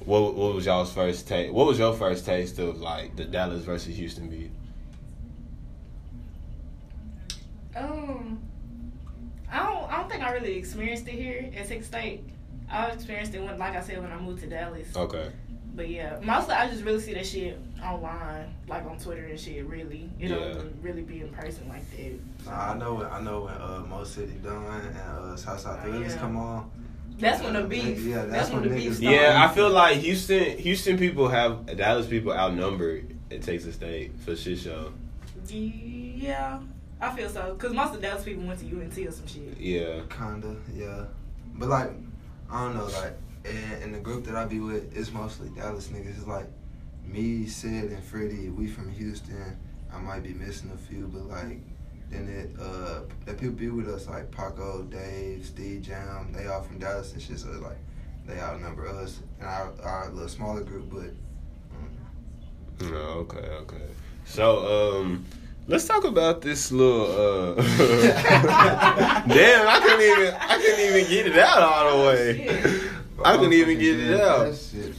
what 0.00 0.34
what 0.34 0.54
was 0.54 0.64
y'all's 0.64 0.92
first 0.92 1.28
taste? 1.28 1.52
What 1.52 1.66
was 1.66 1.78
your 1.78 1.92
first 1.92 2.24
taste 2.24 2.58
of 2.58 2.80
like 2.80 3.16
the 3.16 3.24
Dallas 3.24 3.64
versus 3.64 3.96
Houston 3.96 4.28
beat? 4.28 4.50
Um, 7.76 8.40
I 9.52 9.58
don't. 9.58 9.92
I 9.92 9.96
don't 9.98 10.10
think 10.10 10.22
I 10.22 10.32
really 10.32 10.56
experienced 10.56 11.06
it 11.06 11.14
here 11.14 11.50
at 11.54 11.68
Texas 11.68 11.86
State. 11.86 12.24
I 12.70 12.86
experienced 12.86 13.34
it 13.34 13.42
when, 13.42 13.58
like 13.58 13.74
I 13.76 13.80
said, 13.80 14.00
when 14.02 14.12
I 14.12 14.18
moved 14.18 14.42
to 14.42 14.48
Dallas. 14.48 14.94
Okay. 14.94 15.30
But 15.78 15.88
yeah, 15.90 16.18
mostly 16.24 16.54
I 16.54 16.68
just 16.68 16.82
really 16.82 16.98
see 17.00 17.14
that 17.14 17.24
shit 17.24 17.56
online, 17.80 18.52
like 18.66 18.84
on 18.84 18.98
Twitter 18.98 19.26
and 19.26 19.38
shit. 19.38 19.64
Really, 19.64 20.10
it 20.18 20.28
Yeah. 20.28 20.36
don't 20.54 20.74
really 20.82 21.02
be 21.02 21.20
in 21.20 21.28
person 21.28 21.68
like 21.68 21.88
that. 21.96 22.44
Nah, 22.46 22.72
I 22.72 22.76
know. 22.76 22.94
When, 22.94 23.06
I 23.06 23.20
know 23.20 23.42
when 23.42 23.54
uh, 23.54 23.84
Mo 23.88 24.02
City 24.02 24.32
done 24.42 24.64
and 24.64 24.96
uh, 24.98 25.36
Southside 25.36 25.78
Oh, 25.78 25.92
Phillies 25.92 26.14
yeah. 26.14 26.18
come 26.20 26.36
on. 26.36 26.68
That's 27.20 27.42
when 27.44 27.52
the 27.52 27.62
beef. 27.62 28.00
Yeah, 28.00 28.16
that's, 28.26 28.30
that's 28.32 28.50
when 28.50 28.62
the 28.64 28.70
beef 28.70 28.96
started. 28.96 29.14
Yeah, 29.20 29.46
I 29.48 29.54
feel 29.54 29.70
like 29.70 29.98
Houston 29.98 30.58
Houston 30.58 30.98
people 30.98 31.28
have 31.28 31.64
Dallas 31.76 32.06
people 32.08 32.32
outnumbered 32.32 33.14
in 33.30 33.40
Texas 33.40 33.76
State 33.76 34.18
for 34.24 34.34
shit 34.34 34.58
show. 34.58 34.92
Yeah, 35.48 36.58
I 37.00 37.14
feel 37.14 37.28
so. 37.28 37.54
Cause 37.54 37.72
most 37.72 37.94
of 37.94 38.02
Dallas 38.02 38.24
people 38.24 38.42
went 38.44 38.58
to 38.60 38.66
UNT 38.66 38.98
or 38.98 39.12
some 39.12 39.26
shit. 39.28 39.56
Yeah. 39.58 40.00
Kinda, 40.10 40.56
yeah. 40.74 41.04
But 41.54 41.68
like, 41.68 41.90
I 42.50 42.64
don't 42.64 42.76
know, 42.76 42.86
like, 42.86 43.16
in, 43.48 43.82
in 43.82 43.92
the 43.92 43.98
group 43.98 44.24
that 44.24 44.36
I 44.36 44.44
be 44.44 44.60
with, 44.60 44.96
is 44.96 45.12
mostly 45.12 45.48
Dallas 45.50 45.88
niggas. 45.88 46.16
It's 46.18 46.26
like 46.26 46.46
me, 47.04 47.46
Sid, 47.46 47.90
and 47.92 48.02
Freddie. 48.04 48.48
We 48.50 48.66
from 48.68 48.90
Houston. 48.90 49.56
I 49.92 49.98
might 49.98 50.22
be 50.22 50.34
missing 50.34 50.70
a 50.74 50.76
few, 50.76 51.08
but 51.12 51.26
like, 51.28 51.60
then 52.10 52.28
it 52.28 52.50
uh, 52.60 53.00
the 53.26 53.34
people 53.34 53.50
be 53.56 53.68
with 53.70 53.88
us 53.88 54.06
like 54.06 54.30
Paco, 54.30 54.82
Dave, 54.84 55.44
Steve 55.46 55.82
Jam. 55.82 56.32
They 56.32 56.46
all 56.46 56.62
from 56.62 56.78
Dallas 56.78 57.12
and 57.12 57.22
shit. 57.22 57.38
So 57.38 57.48
it's 57.50 57.60
like 57.62 57.78
they 58.26 58.38
outnumber 58.38 58.86
us 58.88 59.20
and 59.40 59.48
our 59.48 59.72
our 59.82 60.10
little 60.10 60.28
smaller 60.28 60.62
group, 60.62 60.90
but. 60.90 61.10
mm, 62.86 62.90
No, 62.90 62.96
okay, 63.24 63.38
okay. 63.62 63.82
So, 64.26 65.00
um, 65.00 65.24
let's 65.68 65.86
talk 65.86 66.04
about 66.04 66.42
this 66.42 66.70
little. 66.70 67.06
Uh, 67.06 67.54
damn, 69.26 69.66
I 69.66 69.80
couldn't 69.82 70.02
even, 70.02 70.34
I 70.34 70.56
couldn't 70.58 70.80
even 70.80 71.10
get 71.10 71.26
it 71.28 71.38
out 71.38 71.62
all 71.62 71.98
the 71.98 72.04
way. 72.06 72.87
I 73.24 73.36
couldn't 73.36 73.52
even 73.52 73.78
get 73.78 73.98
it 73.98 74.20
out. 74.20 74.54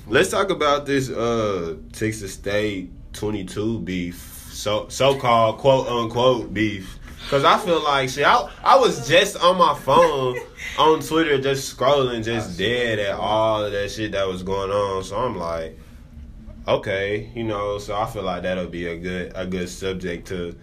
Let's 0.08 0.30
talk 0.30 0.50
about 0.50 0.86
this 0.86 1.10
uh 1.10 1.78
Texas 1.94 2.34
State 2.34 2.92
22 3.14 3.80
beef, 3.80 4.50
so 4.52 4.88
so 4.90 5.18
called 5.18 5.58
quote 5.60 5.88
unquote 5.88 6.54
beef. 6.54 7.00
Cause 7.30 7.44
I 7.44 7.58
feel 7.60 7.84
like 7.84 8.10
shit. 8.10 8.26
I, 8.26 8.50
I 8.64 8.78
was 8.78 9.08
just 9.08 9.38
on 9.38 9.58
my 9.58 9.76
phone 9.76 10.38
on 10.80 11.00
Twitter, 11.02 11.40
just 11.40 11.78
scrolling, 11.78 12.24
just 12.24 12.58
dead 12.58 12.98
at 12.98 13.16
all 13.16 13.66
of 13.66 13.72
that 13.72 13.92
shit 13.92 14.14
that 14.14 14.28
was 14.28 14.42
going 14.42 14.72
on. 14.72 15.04
So 15.04 15.18
I'm 15.18 15.38
like, 15.38 15.78
okay, 16.68 17.30
you 17.36 17.44
know. 17.44 17.78
So 17.78 17.96
I 17.96 18.06
feel 18.08 18.24
like 18.24 18.44
that'll 18.44 18.68
be 18.68 18.88
a 18.88 18.98
good 18.98 19.32
a 19.36 19.46
good 19.46 19.70
subject 19.70 20.28
to 20.30 20.58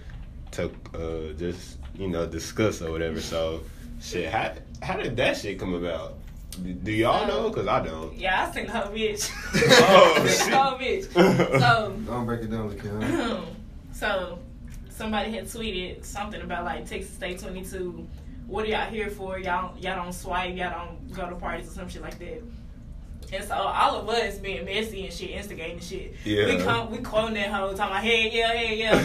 to 0.53 0.71
uh, 0.95 1.33
just 1.35 1.79
you 1.95 2.09
know 2.09 2.27
discuss 2.27 2.83
or 2.83 2.91
whatever. 2.91 3.21
So 3.21 3.63
shit, 4.01 4.31
how 4.31 4.53
how 4.83 4.97
did 4.97 5.17
that 5.19 5.37
shit 5.37 5.59
come 5.59 5.75
about? 5.75 6.19
Do- 6.63 6.73
Do 6.73 6.93
y'all 6.93 7.27
know? 7.27 7.51
Cause 7.51 7.67
I 7.67 7.81
don't. 7.85 8.15
Yeah, 8.17 8.47
I 8.49 8.53
seen 8.55 8.67
her 8.67 8.91
bitch. 8.93 9.31
Oh, 9.89 10.23
I 10.23 10.27
seen 10.29 10.53
her 10.53 10.79
bitch. 10.79 11.61
So 11.61 11.97
Don't 12.07 12.27
break 12.27 12.43
it 12.43 12.51
down, 12.51 12.71
Lakeem. 12.71 13.45
so 13.93 14.39
somebody 14.91 15.31
had 15.33 15.45
tweeted 15.45 16.05
something 16.05 16.41
about 16.41 16.65
like 16.65 16.89
Texas 16.89 17.13
State 17.15 17.39
22. 17.39 18.07
What 18.47 18.65
are 18.65 18.69
y'all 18.69 18.91
here 18.91 19.11
for? 19.11 19.39
Y'all 19.39 19.77
y'all 19.79 19.97
don't 20.03 20.13
swipe. 20.13 20.57
Y'all 20.57 20.71
don't 20.87 21.13
go 21.15 21.29
to 21.29 21.37
parties 21.37 21.69
or 21.69 21.73
some 21.73 21.89
shit 21.89 22.03
like 22.03 22.19
that. 22.19 22.43
And 23.33 23.43
so 23.45 23.55
all 23.55 23.97
of 23.97 24.09
us 24.09 24.39
being 24.39 24.65
messy 24.65 25.05
and 25.05 25.13
shit, 25.13 25.31
instigating 25.31 25.81
shit. 25.81 26.15
Yeah. 26.25 26.47
We 26.47 26.63
come, 26.63 26.91
we 26.93 26.99
quoting 26.99 27.35
that 27.35 27.51
whole 27.51 27.75
time. 27.75 27.91
Like, 27.91 28.05
hey 28.05 28.31
yeah 28.33 28.53
hey 28.53 28.79
yeah. 28.79 29.05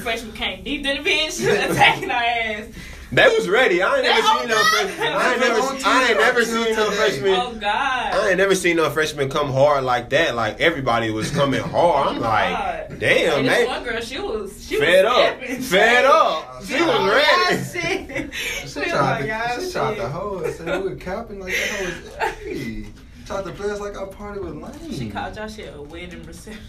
Freshman 0.00 0.32
came 0.32 0.62
deep 0.62 0.84
in 0.86 1.02
the 1.02 1.10
bitch, 1.10 1.70
attacking 1.70 2.10
our 2.10 2.22
ass. 2.22 2.66
They 3.12 3.26
was 3.26 3.48
ready. 3.48 3.82
I 3.82 3.96
ain't 3.96 4.04
never 4.04 4.20
Oh, 4.22 4.38
seen 4.38 4.48
no 4.48 4.56
freshman. 4.56 5.08
I 5.08 5.32
ain't 5.32 5.40
That's 5.40 5.72
never, 5.72 5.88
I 5.88 6.08
ain't 6.10 6.18
never 6.18 6.44
seen 6.44 6.76
no 6.76 6.86
oh, 6.86 6.90
freshman. 6.92 7.34
Oh 7.34 7.52
God. 7.54 8.14
I 8.14 8.28
ain't 8.28 8.38
never 8.38 8.54
seen 8.54 8.76
no 8.76 8.88
freshman 8.90 9.28
come 9.28 9.50
hard 9.50 9.82
like 9.82 10.10
that. 10.10 10.36
Like 10.36 10.60
everybody 10.60 11.10
was 11.10 11.30
coming 11.32 11.60
hard. 11.60 12.08
I'm 12.08 12.16
Oh, 12.20 12.20
like, 12.20 12.98
damn, 13.00 13.38
And 13.38 13.46
man. 13.46 13.66
one 13.66 13.82
girl, 13.84 14.00
she 14.00 14.20
was 14.20 14.64
she 14.64 14.78
Fed 14.78 15.04
was 15.04 15.12
up. 15.12 15.18
stepping 15.38 15.56
Fed 15.62 15.62
straight. 15.62 16.04
up. 16.06 16.64
She 16.64 16.74
Oh, 16.78 16.86
was 16.86 16.96
y'all 16.96 17.08
ready. 17.08 17.64
shit. 18.28 18.34
She 18.34 18.68
She 18.68 18.78
was 18.80 18.88
tried 18.90 19.10
like, 19.10 19.20
to, 19.20 19.26
y'all 19.26 19.60
she 19.66 19.72
tried 19.72 19.88
shit. 19.94 19.96
to 20.02 20.08
hold 20.08 20.44
us 20.44 20.60
we 20.60 20.78
were 20.78 20.94
capping 20.96 21.40
like 21.40 21.52
that 21.52 21.68
hoe 21.70 21.84
was 21.84 22.14
hey. 22.44 22.86
Tried 23.26 23.44
to 23.44 23.52
play 23.52 23.70
us 23.70 23.80
like 23.80 23.96
our 23.96 24.06
party 24.08 24.40
was 24.40 24.54
lame. 24.54 24.92
She 24.92 25.08
called 25.10 25.36
y'all 25.36 25.46
shit 25.48 25.72
a 25.74 25.80
wedding 25.82 26.22
reception. 26.24 26.60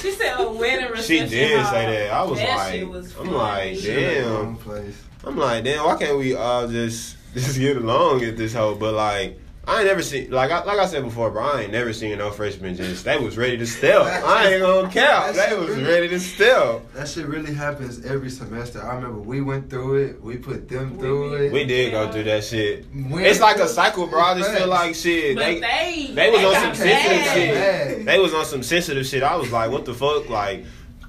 She 0.00 0.10
said 0.12 0.34
oh, 0.38 0.48
a 0.48 0.52
wedding 0.56 0.86
respect. 0.90 1.06
She 1.06 1.18
did 1.26 1.60
hall. 1.60 1.72
say 1.72 1.86
that. 1.86 2.12
I 2.12 2.22
was 2.22 2.38
That 2.38 2.56
like, 2.56 2.88
was 2.88 3.16
I'm 3.18 3.32
like, 3.32 3.76
She 3.76 3.90
in 3.90 4.24
the 4.24 4.30
damn. 4.30 4.56
place. 4.56 5.02
I'm 5.24 5.36
like, 5.36 5.64
damn, 5.64 5.84
why 5.84 5.96
can't 5.98 6.16
we 6.18 6.34
all 6.34 6.66
just 6.68 7.16
just 7.34 7.58
get 7.58 7.76
along 7.76 8.22
at 8.24 8.36
this 8.36 8.54
whole? 8.54 8.74
But 8.74 8.94
like, 8.94 9.38
I 9.66 9.78
ain't 9.80 9.86
never 9.86 10.02
seen 10.02 10.30
like 10.30 10.50
I, 10.50 10.64
like 10.64 10.78
I 10.78 10.86
said 10.86 11.04
before, 11.04 11.30
bro. 11.30 11.42
I 11.44 11.60
ain't 11.62 11.72
never 11.72 11.92
seen 11.92 12.16
no 12.18 12.30
freshmen 12.30 12.74
just 12.74 13.04
they 13.04 13.18
was 13.18 13.36
ready 13.36 13.58
to 13.58 13.66
steal. 13.66 14.02
I 14.02 14.52
ain't 14.52 14.62
gonna 14.62 14.90
count. 14.90 15.36
They 15.36 15.54
was 15.56 15.76
ready 15.76 16.08
to 16.08 16.18
steal. 16.18 16.82
That 16.94 17.06
shit 17.06 17.26
really 17.26 17.52
happens 17.52 18.04
every 18.04 18.30
semester. 18.30 18.82
I 18.82 18.94
remember 18.94 19.20
we 19.20 19.42
went 19.42 19.68
through 19.68 19.96
it. 20.02 20.22
We 20.22 20.38
put 20.38 20.68
them 20.68 20.98
through 20.98 21.34
it. 21.34 21.52
We 21.52 21.64
did 21.64 21.92
go 21.92 22.10
through 22.10 22.24
that 22.24 22.42
shit. 22.42 22.86
Went 22.92 23.26
It's 23.26 23.40
like 23.40 23.58
a 23.58 23.68
cycle, 23.68 24.06
bro. 24.06 24.20
I 24.20 24.38
just 24.38 24.50
feel 24.50 24.66
like 24.66 24.94
shit. 24.94 25.36
But 25.36 25.44
They 25.44 25.60
they, 25.60 26.14
they 26.14 26.30
was 26.30 26.44
on 26.44 26.52
got 26.52 26.62
some 26.62 26.74
sensitive 26.74 27.18
mad. 27.26 27.34
shit. 27.36 27.98
Mad. 27.98 28.06
They 28.06 28.18
was 28.18 28.34
on 28.34 28.44
some 28.46 28.62
sensitive 28.62 29.06
shit. 29.06 29.22
I 29.22 29.36
was 29.36 29.52
like, 29.52 29.70
what 29.70 29.84
the 29.84 29.92
fuck? 29.94 30.28
Like, 30.30 30.64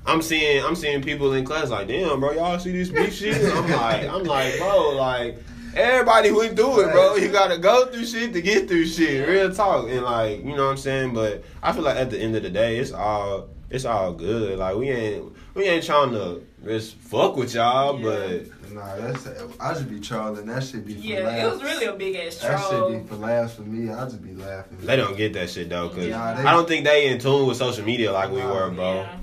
I'm 0.06 0.22
seeing 0.22 0.64
I'm 0.64 0.76
seeing 0.76 1.02
people 1.02 1.32
in 1.34 1.46
class 1.46 1.70
like, 1.70 1.88
damn, 1.88 2.20
bro, 2.20 2.32
y'all 2.34 2.60
see 2.60 2.74
this 2.74 2.90
beef 2.90 3.14
shit? 3.14 3.36
I'm 3.56 3.72
like, 3.72 4.08
I'm 4.08 4.24
like, 4.26 4.58
bro, 4.58 4.90
like. 4.90 5.38
Everybody 5.76 6.32
went 6.32 6.56
do 6.56 6.80
it, 6.82 6.92
bro. 6.92 7.16
You 7.16 7.30
gotta 7.30 7.58
go 7.58 7.86
through 7.88 8.06
shit 8.06 8.34
to 8.34 8.42
get 8.42 8.68
through 8.68 8.86
shit. 8.86 9.28
Real 9.28 9.54
talk, 9.54 9.88
and 9.90 10.02
like 10.04 10.40
you 10.40 10.56
know 10.56 10.66
what 10.66 10.72
I'm 10.72 10.78
saying. 10.78 11.14
But 11.14 11.44
I 11.64 11.72
feel 11.72 11.84
like 11.84 11.98
at 11.98 12.10
the 12.10 12.20
end 12.20 12.36
of 12.36 12.44
the 12.44 12.50
day, 12.50 12.78
it's 12.78 12.92
all 12.92 13.50
it's 13.70 13.86
all 13.86 14.14
good. 14.14 14.60
Like 14.60 14.76
we 14.76 14.90
ain't 14.90 15.32
we 15.56 15.64
ain't 15.66 15.84
trying 15.84 16.12
to 16.12 16.42
just 16.66 16.96
fuck 16.96 17.36
with 17.38 17.54
y'all, 17.54 18.00
Yeah. 18.00 18.04
but 18.04 18.46
Nah, 18.72 18.96
that's 18.96 19.28
I 19.60 19.74
just 19.74 19.90
be 19.90 20.00
trolling. 20.00 20.46
That 20.46 20.64
should 20.64 20.86
be 20.88 20.94
for 20.96 21.00
Yeah, 21.02 21.20
laughs. 21.26 21.42
it 21.44 21.52
was 21.52 21.64
really 21.64 21.86
a 21.88 21.94
big 21.94 22.16
ass 22.16 22.40
troll. 22.40 22.52
That 22.52 22.70
should 22.70 23.04
be 23.04 23.08
for 23.10 23.16
laughs 23.16 23.54
for 23.56 23.62
me. 23.64 23.90
I 23.92 24.04
just 24.06 24.24
be 24.24 24.34
laughing. 24.34 24.78
they 24.82 24.96
don't 24.96 25.18
get 25.18 25.34
that 25.34 25.50
shit 25.50 25.70
though. 25.70 25.90
Cause 25.90 26.06
Yeah. 26.06 26.34
They- 26.36 26.44
I 26.44 26.52
don't 26.54 26.68
think 26.70 26.86
they 26.86 27.08
in 27.08 27.20
tune 27.20 27.48
with 27.48 27.58
social 27.58 27.84
media 27.86 28.12
like 28.14 28.30
we 28.32 28.42
were, 28.42 28.70
bro. 28.70 29.02
Yeah. 29.02 29.18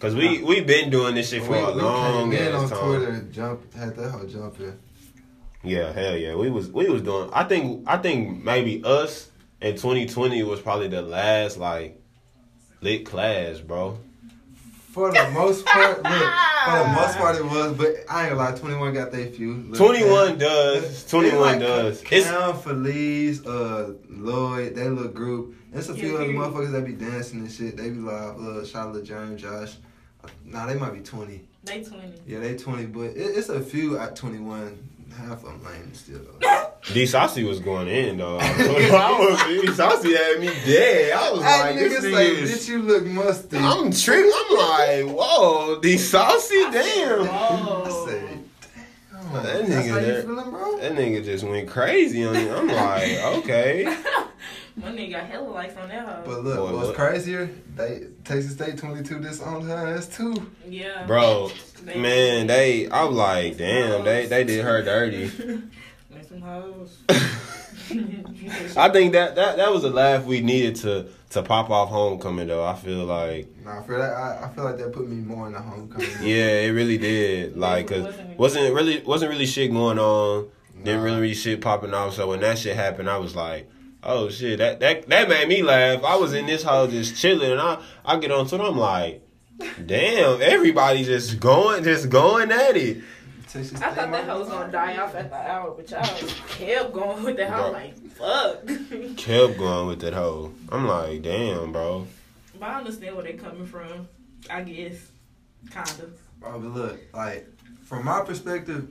Cause 0.00 0.14
we 0.14 0.42
we 0.42 0.60
been 0.62 0.88
doing 0.90 1.14
this 1.14 1.28
shit 1.30 1.42
for 1.42 1.52
we, 1.52 1.58
a 1.58 1.66
we 1.72 1.82
long 1.82 2.30
came 2.30 2.40
in 2.40 2.54
ass 2.54 2.62
on 2.62 2.68
time. 2.70 2.78
Twitter, 2.78 3.24
jump 3.32 3.74
had 3.74 3.96
that 3.96 4.10
whole 4.10 4.24
jumping. 4.26 4.78
Yeah, 5.62 5.92
hell 5.92 6.16
yeah. 6.16 6.34
We 6.34 6.50
was 6.50 6.70
we 6.70 6.88
was 6.88 7.02
doing. 7.02 7.30
I 7.32 7.44
think 7.44 7.84
I 7.88 7.96
think 7.98 8.42
maybe 8.44 8.82
us 8.84 9.30
in 9.60 9.74
2020 9.74 10.42
was 10.44 10.60
probably 10.60 10.88
the 10.88 11.02
last 11.02 11.58
like 11.58 12.00
lit 12.80 13.04
class, 13.06 13.58
bro. 13.58 13.98
For 14.92 15.12
the 15.12 15.30
most 15.30 15.64
part, 15.66 16.02
look, 16.02 16.02
for 16.04 16.78
the 16.78 16.88
most 16.96 17.18
part 17.18 17.36
it 17.36 17.44
was, 17.44 17.76
but 17.76 17.88
I 18.10 18.22
ain't 18.22 18.30
gonna 18.36 18.50
lie, 18.50 18.56
21 18.56 18.94
got 18.94 19.12
they 19.12 19.28
few. 19.30 19.54
Look, 19.54 19.76
21 19.78 20.28
Cam- 20.30 20.38
does. 20.38 21.04
21 21.06 21.40
like 21.40 21.60
does. 21.60 22.02
It's 22.10 22.26
Cam, 22.28 22.56
Felice, 22.56 23.44
uh, 23.46 23.92
Lloyd, 24.08 24.74
they 24.74 24.88
little 24.88 25.12
group. 25.12 25.54
There's 25.70 25.88
a 25.88 25.94
few 25.94 26.12
Yeah, 26.12 26.14
other 26.14 26.26
motherfuckers 26.32 26.72
that 26.72 26.84
be 26.86 26.94
dancing 26.94 27.40
and 27.40 27.52
shit. 27.52 27.76
They 27.76 27.90
be 27.90 27.98
live. 27.98 28.40
Uh, 28.40 28.64
Charlotte, 28.64 29.04
James, 29.04 29.42
Josh. 29.42 29.76
Nah, 30.44 30.66
they 30.66 30.74
might 30.74 30.94
be 30.94 31.00
20. 31.00 31.46
They 31.64 31.84
20. 31.84 32.14
Yeah, 32.26 32.40
they 32.40 32.56
20, 32.56 32.86
but 32.86 33.00
it, 33.02 33.16
it's 33.16 33.50
a 33.50 33.60
few 33.60 33.98
at 33.98 34.16
21. 34.16 34.78
Half 35.16 35.32
of 35.32 35.42
them 35.44 35.64
lame 35.64 35.94
still. 35.94 36.20
D 36.92 37.06
Saucy 37.06 37.44
was 37.44 37.58
going 37.60 37.88
in 37.88 38.18
though. 38.18 38.38
I 38.40 39.16
was 39.18 39.42
D 39.62 39.66
Saucy 39.74 40.14
had 40.14 40.40
me 40.40 40.46
dead. 40.64 41.12
I 41.12 41.32
was 41.32 41.42
Hey, 41.42 41.60
like, 41.60 41.74
this 41.76 41.92
niggas 41.92 42.08
nigga 42.08 42.14
say, 42.14 42.26
is. 42.36 42.50
bitch, 42.50 42.68
you 42.68 42.82
look 42.82 43.04
musty. 43.06 43.56
I'm 43.58 43.90
tripping. 43.92 44.32
I'm 44.34 44.56
like, 45.08 45.16
whoa, 45.16 45.80
D 45.80 45.96
Saucy, 45.98 46.62
damn. 46.70 47.22
I 47.28 48.04
said, 48.06 48.44
damn. 48.62 49.42
That 49.42 49.64
nigga 49.64 50.06
you 50.06 50.22
feeling? 50.22 50.78
That 50.80 50.92
nigga 50.92 51.24
just 51.24 51.44
went 51.44 51.68
crazy 51.68 52.24
on 52.24 52.34
you. 52.36 52.52
I'm 52.54 52.68
like, 52.68 53.18
okay. 53.38 53.84
My 54.78 54.90
nigga 54.92 55.10
got 55.12 55.24
hella 55.26 55.48
life 55.48 55.72
from 55.74 55.88
that 55.88 56.06
hoe. 56.06 56.22
But 56.24 56.44
look, 56.44 56.56
Boy, 56.56 56.72
what's 56.76 56.86
what? 56.88 56.96
crazier? 56.96 57.50
They 57.76 58.06
Texas 58.24 58.52
State 58.52 58.78
22 58.78 59.18
this 59.20 59.40
on 59.42 59.62
her 59.66 59.74
ass 59.96 60.06
too. 60.08 60.50
yeah. 60.68 61.04
Bro, 61.06 61.50
They- 61.84 61.98
man, 61.98 62.46
they, 62.46 62.88
I'm 62.90 63.14
like, 63.14 63.56
damn, 63.56 64.04
they, 64.04 64.26
they 64.26 64.44
did 64.44 64.64
her 64.64 64.82
dirty. 64.82 65.30
Make 66.10 66.24
some 66.28 66.40
hoes. 66.40 66.98
I 68.76 68.88
think 68.90 69.12
that, 69.12 69.34
that 69.36 69.56
that 69.56 69.72
was 69.72 69.84
a 69.84 69.90
laugh 69.90 70.24
we 70.24 70.40
needed 70.40 70.76
to 70.76 71.06
to 71.30 71.42
pop 71.42 71.70
off 71.70 71.88
homecoming 71.88 72.48
though. 72.48 72.64
I 72.64 72.74
feel 72.74 73.04
like 73.04 73.48
Nah, 73.64 73.82
for 73.82 73.98
that, 73.98 74.12
I, 74.14 74.44
I 74.44 74.48
feel 74.54 74.64
like 74.64 74.76
that 74.78 74.92
put 74.92 75.08
me 75.08 75.16
more 75.16 75.46
in 75.46 75.52
the 75.54 75.60
homecoming. 75.60 76.08
yeah, 76.22 76.60
it 76.60 76.70
really 76.72 76.98
did. 76.98 77.56
Like, 77.56 77.88
cause 77.88 78.14
wasn't 78.36 78.74
really 78.74 79.02
wasn't 79.02 79.30
really 79.30 79.46
shit 79.46 79.72
going 79.72 79.98
on. 79.98 80.48
Didn't 80.82 81.02
really 81.02 81.20
really 81.20 81.34
shit 81.34 81.60
popping 81.60 81.94
off. 81.94 82.14
So 82.14 82.28
when 82.28 82.40
that 82.40 82.58
shit 82.58 82.76
happened, 82.76 83.08
I 83.10 83.16
was 83.18 83.34
like, 83.34 83.68
oh 84.02 84.28
shit, 84.28 84.58
that 84.58 84.80
that 84.80 85.08
that 85.08 85.28
made 85.28 85.48
me 85.48 85.62
laugh. 85.62 86.04
I 86.04 86.16
was 86.16 86.32
in 86.32 86.46
this 86.46 86.62
house 86.62 86.90
just 86.90 87.16
chilling, 87.16 87.52
and 87.52 87.60
I 87.60 87.82
I 88.04 88.18
get 88.18 88.30
on 88.30 88.46
Twitter, 88.46 88.64
I'm 88.64 88.78
like, 88.78 89.22
damn, 89.84 90.40
everybody 90.42 91.04
just 91.04 91.40
going 91.40 91.84
just 91.84 92.08
going 92.08 92.50
at 92.50 92.76
it. 92.76 93.02
I 93.54 93.62
thought 93.62 93.94
that 93.94 94.10
might 94.10 94.24
hoe 94.24 94.40
was 94.40 94.48
gonna 94.50 94.70
die 94.70 94.98
off 94.98 95.14
at 95.14 95.30
the 95.30 95.36
hour, 95.36 95.70
but 95.70 95.90
y'all 95.90 96.02
kept 96.48 96.92
going 96.92 97.24
with 97.24 97.36
that 97.38 97.50
hoe 97.50 97.72
like 97.72 97.94
fuck. 98.18 98.66
Kept 99.16 99.56
going 99.58 99.86
with 99.86 100.00
that 100.00 100.12
hoe. 100.12 100.52
I'm 100.70 100.86
like, 100.86 101.22
damn, 101.22 101.72
bro. 101.72 102.06
but 102.58 102.68
I 102.68 102.78
understand 102.78 103.14
where 103.14 103.24
they're 103.24 103.34
coming 103.34 103.66
from. 103.66 104.08
I 104.50 104.62
guess, 104.62 104.96
kinda. 105.70 106.10
Oh, 106.42 106.58
but 106.58 106.74
look, 106.74 107.00
like 107.14 107.46
from 107.84 108.04
my 108.04 108.22
perspective, 108.22 108.88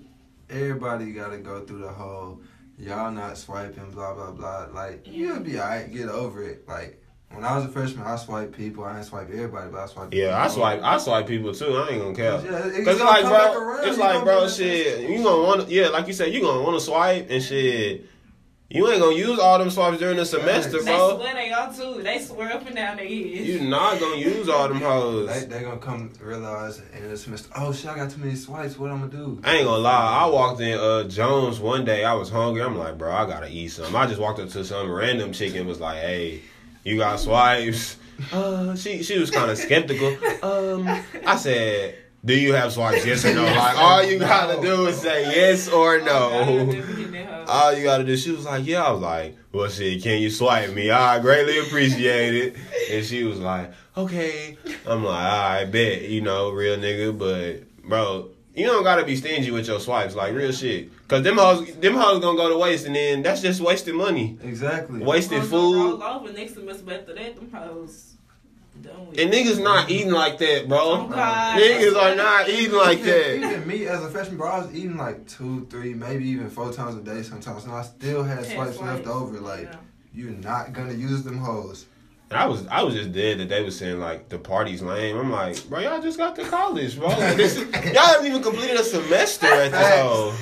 everybody 0.49 1.11
got 1.11 1.29
to 1.29 1.37
go 1.37 1.65
through 1.65 1.79
the 1.79 1.91
whole 1.91 2.41
y'all 2.77 3.11
not 3.11 3.37
swiping, 3.37 3.91
blah 3.91 4.13
blah 4.13 4.31
blah. 4.31 4.67
Like 4.73 5.07
you'll 5.07 5.39
be 5.39 5.59
alright, 5.59 5.91
get 5.91 6.09
over 6.09 6.43
it. 6.43 6.67
Like 6.67 7.01
when 7.31 7.43
I 7.43 7.57
was 7.57 7.65
a 7.65 7.69
freshman, 7.69 8.05
I 8.05 8.15
swiped 8.15 8.53
people. 8.53 8.85
I 8.85 8.93
didn't 8.93 9.05
swipe 9.05 9.29
everybody, 9.29 9.69
but 9.69 9.81
I 9.81 9.85
swiped. 9.87 10.13
Yeah, 10.13 10.37
I 10.37 10.43
people. 10.43 10.55
swipe 10.55 10.81
I 10.83 10.97
swipe 10.97 11.27
people 11.27 11.53
too. 11.53 11.75
I 11.75 11.89
ain't 11.89 12.01
gonna 12.01 12.15
care. 12.15 12.51
Yeah, 12.51 12.67
it's 12.67 12.85
Cause 12.85 12.95
it's 12.95 13.03
like, 13.03 13.25
bro, 13.25 13.77
it's 13.83 13.97
like, 13.97 14.23
bro, 14.23 14.47
shit. 14.47 15.09
You 15.09 15.23
gonna 15.23 15.43
want, 15.43 15.69
yeah, 15.69 15.89
like 15.89 16.07
you 16.07 16.13
said, 16.13 16.33
you 16.33 16.41
gonna 16.41 16.61
want 16.61 16.79
to 16.79 16.85
swipe 16.85 17.29
and 17.29 17.43
shit. 17.43 18.05
You 18.69 18.89
ain't 18.91 18.99
gonna 18.99 19.15
use 19.15 19.39
all 19.39 19.57
them 19.59 19.69
swipes 19.69 19.97
during 19.99 20.17
the 20.17 20.25
semester, 20.25 20.71
bro. 20.71 20.81
They 20.83 20.91
bro. 20.97 21.17
swear 21.19 21.33
they 21.35 21.51
all 21.53 21.73
too. 21.73 22.03
They 22.03 22.19
swear 22.19 22.51
up 22.53 22.67
and 22.67 22.75
down 22.75 22.97
their 22.97 23.05
ears. 23.05 23.47
You 23.47 23.61
not 23.61 23.97
gonna 23.97 24.17
use 24.17 24.49
all 24.49 24.67
them 24.67 24.79
They 24.79 24.85
hoes. 24.85 25.47
they 25.47 25.61
gonna 25.61 25.77
come 25.77 26.11
realize 26.21 26.81
in 26.93 27.09
the 27.09 27.15
semester. 27.17 27.49
Oh 27.55 27.71
shit, 27.71 27.89
I 27.89 27.95
got 27.95 28.09
too 28.11 28.19
many 28.19 28.35
swipes. 28.35 28.77
What 28.77 28.91
I'm 28.91 28.99
gonna 29.07 29.11
do? 29.11 29.41
I 29.45 29.55
ain't 29.55 29.65
gonna 29.65 29.77
lie. 29.81 30.23
I 30.23 30.25
walked 30.27 30.59
in 30.59 30.77
uh 30.77 31.03
Jones 31.05 31.61
one 31.61 31.85
day. 31.85 32.03
I 32.03 32.13
was 32.13 32.29
hungry. 32.29 32.61
I'm 32.61 32.77
like, 32.77 32.97
bro, 32.97 33.09
I 33.09 33.25
gotta 33.25 33.47
eat 33.49 33.69
some. 33.69 33.95
I 33.95 34.05
just 34.05 34.19
walked 34.19 34.39
up 34.39 34.49
to 34.49 34.65
some 34.65 34.91
random 34.91 35.31
chicken. 35.31 35.65
Was 35.65 35.79
like, 35.79 35.99
hey, 36.01 36.41
you 36.83 36.97
got 36.97 37.19
swipes? 37.19 37.95
Uh, 38.33 38.75
she 38.75 39.03
she 39.03 39.19
was 39.19 39.29
kind 39.29 39.51
of 39.51 39.59
skeptical. 39.59 40.07
Um, 40.41 40.87
I 41.23 41.35
said, 41.35 41.93
do 42.25 42.33
you 42.33 42.51
have 42.53 42.73
swipes? 42.73 43.05
Yes 43.05 43.23
or 43.23 43.35
no? 43.35 43.43
Like 43.43 43.77
all 43.77 44.03
you 44.03 44.17
gotta 44.17 44.59
do 44.59 44.87
is 44.87 44.99
say 44.99 45.23
yes 45.35 45.67
or 45.67 45.99
God, 45.99 46.33
I 46.33 46.45
no. 46.55 46.71
Never 47.47 47.55
hit 47.55 47.63
that 47.63 47.63
hoe. 47.63 47.65
All 47.65 47.73
you 47.73 47.83
gotta 47.83 48.03
do. 48.03 48.17
She 48.17 48.31
was 48.31 48.45
like, 48.45 48.65
yeah. 48.65 48.83
I 48.83 48.91
was 48.91 49.01
like, 49.01 49.37
well, 49.51 49.69
shit, 49.69 50.03
can 50.03 50.21
you 50.21 50.29
swipe 50.29 50.73
me? 50.73 50.91
I 50.91 51.19
greatly 51.19 51.59
appreciate 51.59 52.35
it. 52.35 52.55
And 52.91 53.05
she 53.05 53.23
was 53.23 53.39
like, 53.39 53.71
okay. 53.95 54.57
I'm 54.85 55.03
like, 55.03 55.15
I 55.15 55.65
bet, 55.65 56.03
you 56.03 56.21
know, 56.21 56.49
real 56.51 56.77
nigga, 56.77 57.17
but 57.17 57.87
bro, 57.87 58.29
you 58.55 58.65
don't 58.65 58.83
gotta 58.83 59.05
be 59.05 59.15
stingy 59.15 59.51
with 59.51 59.67
your 59.67 59.79
swipes, 59.79 60.15
like 60.15 60.33
real 60.33 60.51
shit. 60.51 60.89
Cause 61.07 61.23
them 61.23 61.37
hoes, 61.37 61.73
them 61.75 61.93
hoes 61.95 62.19
gonna 62.19 62.37
go 62.37 62.49
to 62.49 62.57
waste, 62.57 62.85
and 62.85 62.95
then 62.95 63.23
that's 63.23 63.41
just 63.41 63.61
wasting 63.61 63.95
money, 63.95 64.37
Exactly. 64.43 64.99
wasted 64.99 65.39
oh, 65.39 65.45
food, 65.45 65.99
Roll 66.01 66.03
over 66.03 66.33
next 66.33 66.55
semester, 66.55 66.83
but 66.85 66.95
after 66.99 67.13
that, 67.13 67.35
them 67.35 67.49
hoes 67.53 67.61
done 67.61 67.77
with. 67.77 68.16
And 68.85 69.31
niggas 69.33 69.61
not 69.61 69.89
eating 69.89 70.11
like 70.11 70.37
that, 70.39 70.63
Oh, 70.65 70.67
bro. 70.67 71.07
God. 71.07 71.59
Niggas 71.59 71.95
are 71.95 72.15
not 72.15 72.49
eating 72.49 72.75
like 72.75 72.99
even, 72.99 73.09
that. 73.11 73.35
Even 73.53 73.67
me 73.67 73.85
as 73.85 74.03
a 74.03 74.09
freshman, 74.09 74.37
bro, 74.37 74.47
I 74.49 74.59
was 74.65 74.75
eating 74.75 74.97
like 74.97 75.27
two, 75.27 75.65
three, 75.69 75.93
maybe 75.93 76.27
even 76.29 76.49
four 76.49 76.71
times 76.71 76.95
a 76.95 77.01
day 77.01 77.21
sometimes, 77.23 77.63
and 77.65 77.73
I 77.73 77.83
still 77.83 78.23
had 78.23 78.39
Had 78.39 78.45
swipes 78.47 78.75
swipes. 78.77 78.93
left 79.05 79.07
over. 79.07 79.39
Like 79.39 79.63
Yeah. 79.71 79.75
you're 80.13 80.31
not 80.31 80.73
gonna 80.73 80.93
use 80.93 81.23
them 81.23 81.37
hoes. 81.37 81.85
And 82.29 82.37
I 82.37 82.45
was 82.45 82.67
I 82.67 82.83
was 82.83 82.93
just 82.93 83.13
dead 83.13 83.39
that 83.39 83.47
they 83.47 83.63
was 83.63 83.77
saying 83.77 83.99
like 83.99 84.27
the 84.27 84.37
party's 84.37 84.81
lame. 84.81 85.17
I'm 85.17 85.31
like, 85.31 85.63
bro, 85.69 85.79
y'all 85.79 86.01
just 86.01 86.17
got 86.17 86.35
to 86.35 86.43
college, 86.43 86.97
bro. 86.99 87.07
Like, 87.07 87.37
this 87.37 87.55
is, 87.55 87.63
y'all 87.93 88.03
haven't 88.05 88.25
even 88.27 88.43
completed 88.43 88.77
a 88.77 88.83
semester 88.83 89.47
at 89.47 89.71
this 89.71 89.79
Facts. 89.81 90.01
whole. 90.01 90.33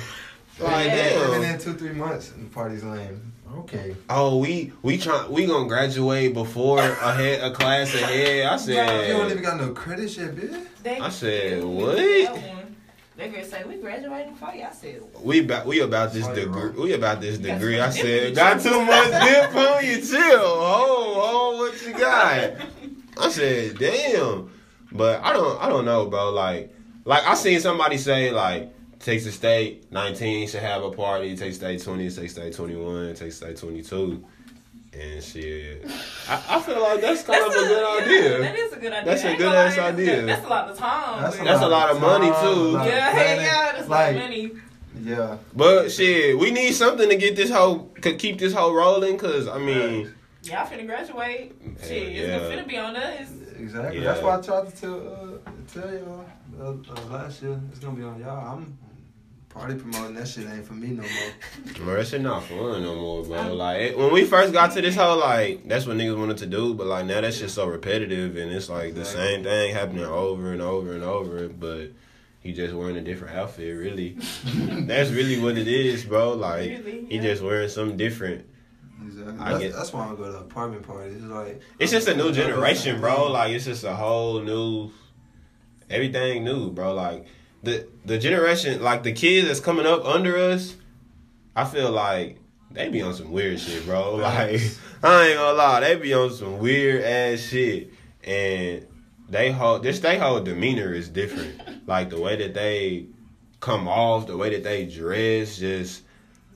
Like, 0.58 0.90
Been 0.90 1.40
damn. 1.42 1.42
in 1.42 1.58
two, 1.58 1.74
three 1.74 1.92
months 1.92 2.32
and 2.32 2.50
the 2.50 2.54
party's 2.54 2.82
lame. 2.82 3.32
Okay. 3.58 3.96
Oh, 4.10 4.38
we 4.38 4.72
we 4.82 4.98
try 4.98 5.26
we 5.28 5.46
gonna 5.46 5.68
graduate 5.68 6.34
before 6.34 6.78
ahead 6.80 7.42
a 7.42 7.54
class 7.54 7.94
ahead. 7.94 8.46
I 8.46 8.56
said 8.56 9.08
You 9.08 9.14
don't 9.16 9.30
even 9.30 9.42
got 9.42 9.60
no 9.60 9.72
credit 9.72 10.16
yet, 10.16 10.34
bitch. 10.34 10.66
They, 10.82 10.98
I 10.98 11.08
said, 11.10 11.60
they- 11.60 11.64
what? 11.64 11.96
They 13.16 13.28
gonna 13.30 13.44
say 13.46 13.64
we 13.64 13.76
graduating 13.76 14.32
before 14.34 14.52
you. 14.54 14.64
I 14.64 14.72
said, 14.72 15.00
we 15.22 15.40
about 15.40 15.64
we 15.66 15.80
about 15.80 16.12
this 16.12 16.26
degree. 16.26 16.70
We 16.70 16.92
about 16.92 17.22
this 17.22 17.38
degree. 17.38 17.80
I 17.80 17.88
said, 17.88 18.34
got 18.34 18.60
too 18.60 18.82
much 18.82 19.10
dip 19.10 19.54
on 19.54 19.84
you. 19.86 20.00
Chill. 20.02 20.20
Oh, 20.42 21.14
oh, 21.16 21.56
what 21.56 21.86
you 21.86 21.92
got? 21.98 22.52
I 23.18 23.28
said, 23.30 23.78
damn. 23.78 24.50
But 24.92 25.22
I 25.22 25.32
don't 25.32 25.62
I 25.62 25.68
don't 25.70 25.86
know, 25.86 26.06
bro. 26.06 26.30
Like 26.30 26.74
like 27.06 27.24
I 27.26 27.34
seen 27.34 27.58
somebody 27.60 27.96
say 27.96 28.32
like 28.32 28.70
Texas 29.06 29.36
State 29.36 29.92
19 29.92 30.48
should 30.48 30.62
have 30.62 30.82
a 30.82 30.90
party, 30.90 31.36
Texas 31.36 31.58
State 31.58 31.80
20, 31.80 32.10
Texas 32.10 32.32
State 32.32 32.52
21, 32.52 33.06
Texas 33.10 33.36
State 33.36 33.56
22. 33.56 34.24
And 34.94 35.22
shit. 35.22 35.86
I, 36.28 36.42
I 36.48 36.60
feel 36.60 36.82
like 36.82 37.00
that's 37.00 37.22
kind 37.22 37.40
of 37.40 37.52
a 37.52 37.54
good 37.54 37.70
yeah, 37.70 38.04
idea. 38.04 38.38
That 38.40 38.56
is 38.56 38.72
a 38.72 38.76
good 38.76 38.92
idea. 38.92 39.04
That's 39.04 39.22
a 39.22 39.28
good 39.28 39.38
gonna 39.38 39.54
lie, 39.54 39.64
ass 39.66 39.76
that's- 39.76 39.94
idea. 39.94 40.22
That's 40.26 40.44
a 40.44 40.48
lot 40.48 40.68
of 40.70 40.76
time. 40.76 41.22
That's 41.22 41.36
but- 41.36 41.44
That's 41.46 41.62
a 41.62 41.68
lot 41.68 41.90
of 41.90 42.00
money, 42.00 42.30
time, 42.30 42.42
too. 42.42 42.76
a 42.76 42.80
of 42.80 42.86
yeah, 42.86 43.12
planning. 43.12 43.44
yeah, 43.44 43.72
that's 43.76 43.88
like, 43.88 44.16
a 44.16 44.18
lot 44.18 44.24
of 44.24 44.30
money. 44.30 44.52
Yeah. 45.04 45.38
But 45.54 45.92
shit, 45.92 46.36
we 46.36 46.50
need 46.50 46.72
something 46.72 47.08
to 47.08 47.14
get 47.14 47.36
this 47.36 47.50
whole 47.50 47.94
to 48.02 48.12
keep 48.16 48.40
this 48.40 48.54
whole 48.54 48.74
rolling. 48.74 49.16
Cause 49.18 49.46
I 49.46 49.58
mean, 49.58 50.12
Y'all 50.42 50.66
finna 50.66 50.84
graduate. 50.84 51.54
Shit, 51.80 52.12
yeah. 52.12 52.38
it's 52.38 52.52
finna 52.52 52.66
be 52.66 52.76
on 52.76 52.96
us. 52.96 53.28
Exactly. 53.56 54.00
Yeah. 54.00 54.14
That's 54.14 54.22
why 54.22 54.36
I 54.36 54.40
tried 54.40 54.68
to 54.68 54.80
tell, 54.80 55.40
uh, 55.46 55.50
tell 55.72 55.94
y'all 55.94 56.26
uh, 56.60 56.92
uh, 56.92 57.12
last 57.12 57.40
year. 57.42 57.60
It's 57.70 57.78
gonna 57.78 57.96
be 57.96 58.02
on 58.02 58.18
y'all. 58.18 58.54
I'm 58.54 58.76
party 59.56 59.74
promoting. 59.74 60.14
That 60.14 60.28
shit 60.28 60.46
ain't 60.46 60.64
for 60.64 60.74
me 60.74 60.88
no 60.88 61.02
more. 61.02 61.74
bro, 61.84 61.96
that 61.96 62.06
shit 62.06 62.20
not 62.20 62.44
fun 62.44 62.82
no 62.82 62.94
more, 62.94 63.24
bro. 63.24 63.54
Like 63.54 63.80
it, 63.80 63.98
when 63.98 64.12
we 64.12 64.24
first 64.24 64.52
got 64.52 64.72
to 64.72 64.82
this 64.82 64.94
whole, 64.94 65.18
like 65.18 65.66
that's 65.66 65.86
what 65.86 65.96
niggas 65.96 66.18
wanted 66.18 66.36
to 66.38 66.46
do. 66.46 66.74
But 66.74 66.86
like 66.86 67.06
now 67.06 67.20
that 67.20 67.34
shit's 67.34 67.54
so 67.54 67.66
repetitive, 67.66 68.36
and 68.36 68.50
it's 68.52 68.68
like 68.68 68.94
the 68.94 69.04
same 69.04 69.42
thing 69.44 69.74
happening 69.74 70.04
over 70.04 70.52
and 70.52 70.60
over 70.60 70.92
and 70.92 71.02
over. 71.02 71.48
But 71.48 71.92
he 72.40 72.52
just 72.52 72.74
wearing 72.74 72.96
a 72.96 73.02
different 73.02 73.36
outfit, 73.36 73.76
really. 73.76 74.16
that's 74.86 75.10
really 75.10 75.40
what 75.40 75.56
it 75.58 75.68
is, 75.68 76.04
bro. 76.04 76.34
Like 76.34 76.70
Really, 76.70 77.06
he 77.06 77.18
just 77.18 77.42
wearing 77.42 77.68
something 77.68 77.96
different. 77.96 78.46
Exactly. 79.04 79.38
I 79.38 79.50
That's, 79.50 79.62
get- 79.62 79.72
that's 79.74 79.92
why 79.92 80.06
I 80.06 80.14
go 80.14 80.30
to 80.32 80.38
apartment 80.38 80.82
parties. 80.86 81.16
It's 81.16 81.24
like 81.24 81.60
It's 81.78 81.92
just 81.92 82.08
a 82.08 82.16
new 82.16 82.32
generation, 82.32 83.00
bro. 83.00 83.30
Like 83.30 83.52
it's 83.52 83.64
just 83.64 83.84
a 83.84 83.94
whole 83.94 84.40
new, 84.40 84.90
everything 85.90 86.44
new, 86.44 86.70
bro. 86.70 86.94
Like 86.94 87.26
the 87.62 87.86
the 88.04 88.18
generation, 88.18 88.82
like 88.82 89.02
the 89.02 89.12
kids 89.12 89.46
that's 89.48 89.60
coming 89.60 89.86
up 89.86 90.04
under 90.04 90.36
us, 90.36 90.74
I 91.54 91.64
feel 91.64 91.90
like 91.90 92.38
they 92.70 92.88
be 92.88 93.02
on 93.02 93.14
some 93.14 93.32
weird 93.32 93.58
shit, 93.60 93.84
bro. 93.84 94.16
Like 94.22 94.60
I 95.02 95.28
ain't 95.28 95.36
gonna 95.38 95.56
lie, 95.56 95.80
they 95.80 95.96
be 95.96 96.14
on 96.14 96.32
some 96.32 96.58
weird 96.58 97.02
ass 97.04 97.40
shit, 97.40 97.92
and 98.24 98.86
they 99.28 99.50
hold 99.52 99.82
this 99.82 100.00
they 100.00 100.18
whole 100.18 100.40
demeanor 100.40 100.92
is 100.92 101.08
different. 101.08 101.60
like 101.86 102.10
the 102.10 102.20
way 102.20 102.36
that 102.36 102.54
they 102.54 103.06
come 103.60 103.88
off, 103.88 104.26
the 104.26 104.36
way 104.36 104.50
that 104.50 104.64
they 104.64 104.86
dress, 104.86 105.58
just. 105.58 106.02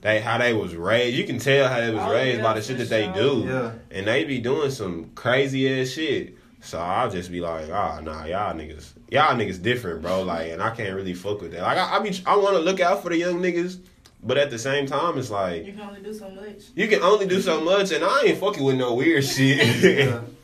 They 0.01 0.19
how 0.19 0.39
they 0.39 0.51
was 0.51 0.73
raised. 0.73 1.15
You 1.15 1.25
can 1.25 1.37
tell 1.37 1.69
how 1.69 1.79
they 1.79 1.91
was 1.91 2.01
Oh, 2.03 2.11
raised 2.11 2.37
yeah, 2.37 2.43
by 2.43 2.53
the 2.53 2.61
shit 2.63 2.79
that 2.79 2.89
they 2.89 3.11
do 3.13 3.45
Yeah. 3.47 3.73
and 3.91 4.07
they 4.07 4.23
be 4.23 4.39
doing 4.39 4.71
some 4.71 5.11
crazy 5.13 5.69
ass 5.79 5.89
shit. 5.89 6.37
So 6.61 6.79
I'll 6.79 7.09
just 7.09 7.31
be 7.31 7.41
like, 7.41 7.69
ah, 7.71 7.99
nah, 8.01 8.25
y'all 8.25 8.53
niggas, 8.55 8.93
y'all 9.09 9.35
niggas 9.35 9.61
different, 9.61 10.01
bro. 10.01 10.21
Like, 10.21 10.51
and 10.51 10.61
I 10.61 10.69
can't 10.75 10.95
really 10.95 11.13
fuck 11.15 11.41
with 11.41 11.51
that. 11.53 11.61
Like, 11.61 11.77
I, 11.77 11.97
I 11.97 11.99
be, 11.99 12.15
I 12.25 12.35
want 12.37 12.55
to 12.55 12.59
look 12.61 12.79
out 12.79 13.01
for 13.01 13.09
the 13.09 13.17
young 13.17 13.41
niggas, 13.41 13.79
but 14.23 14.37
at 14.37 14.51
the 14.51 14.59
same 14.59 14.85
time, 14.85 15.17
it's 15.17 15.31
like 15.31 15.65
You 15.65 15.73
can 15.73 15.81
only 15.81 16.01
do 16.01 16.13
so 16.13 16.29
much. 16.29 16.61
you 16.75 16.87
can 16.87 17.01
only 17.01 17.25
do 17.25 17.41
so 17.41 17.61
much, 17.61 17.91
and 17.91 18.03
I 18.03 18.23
ain't 18.25 18.37
fucking 18.37 18.63
with 18.63 18.77
no 18.77 18.93
weird 18.93 19.23
shit. 19.25 19.59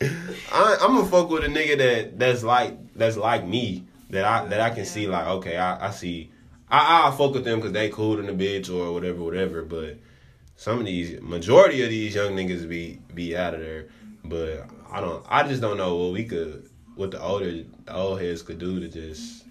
I, 0.52 0.76
I'm 0.80 0.96
gonna 0.96 1.06
fuck 1.08 1.30
with 1.30 1.44
a 1.44 1.48
nigga 1.48 1.78
that 1.78 2.18
that's 2.18 2.42
like 2.42 2.76
that's 2.96 3.16
like 3.16 3.46
me 3.46 3.84
that 4.10 4.24
I 4.24 4.46
that 4.46 4.60
I 4.60 4.70
can 4.70 4.84
see 4.86 5.06
like 5.06 5.26
okay, 5.26 5.56
I, 5.56 5.86
I 5.86 5.90
see, 5.92 6.30
I 6.68 7.08
I 7.08 7.16
fuck 7.16 7.34
with 7.34 7.44
them 7.44 7.60
because 7.60 7.72
they 7.72 7.90
cool 7.90 8.18
in 8.18 8.26
the 8.26 8.32
bitch 8.32 8.68
or 8.74 8.92
whatever, 8.92 9.22
whatever. 9.22 9.62
But 9.62 9.98
some 10.56 10.80
of 10.80 10.86
these 10.86 11.20
majority 11.20 11.82
of 11.82 11.90
these 11.90 12.14
young 12.16 12.32
niggas 12.34 12.68
be 12.68 12.98
be 13.14 13.36
out 13.36 13.54
of 13.54 13.60
there. 13.60 13.86
But 14.24 14.68
I 14.90 15.00
don't, 15.00 15.24
I 15.28 15.46
just 15.46 15.60
don't 15.60 15.76
know 15.76 15.96
what 15.96 16.12
we 16.12 16.24
could, 16.24 16.68
what 16.94 17.10
the 17.10 17.20
older 17.22 17.50
the 17.84 17.94
old 17.94 18.20
heads 18.20 18.42
could 18.42 18.58
do 18.58 18.80
to 18.80 18.88
just, 18.88 19.44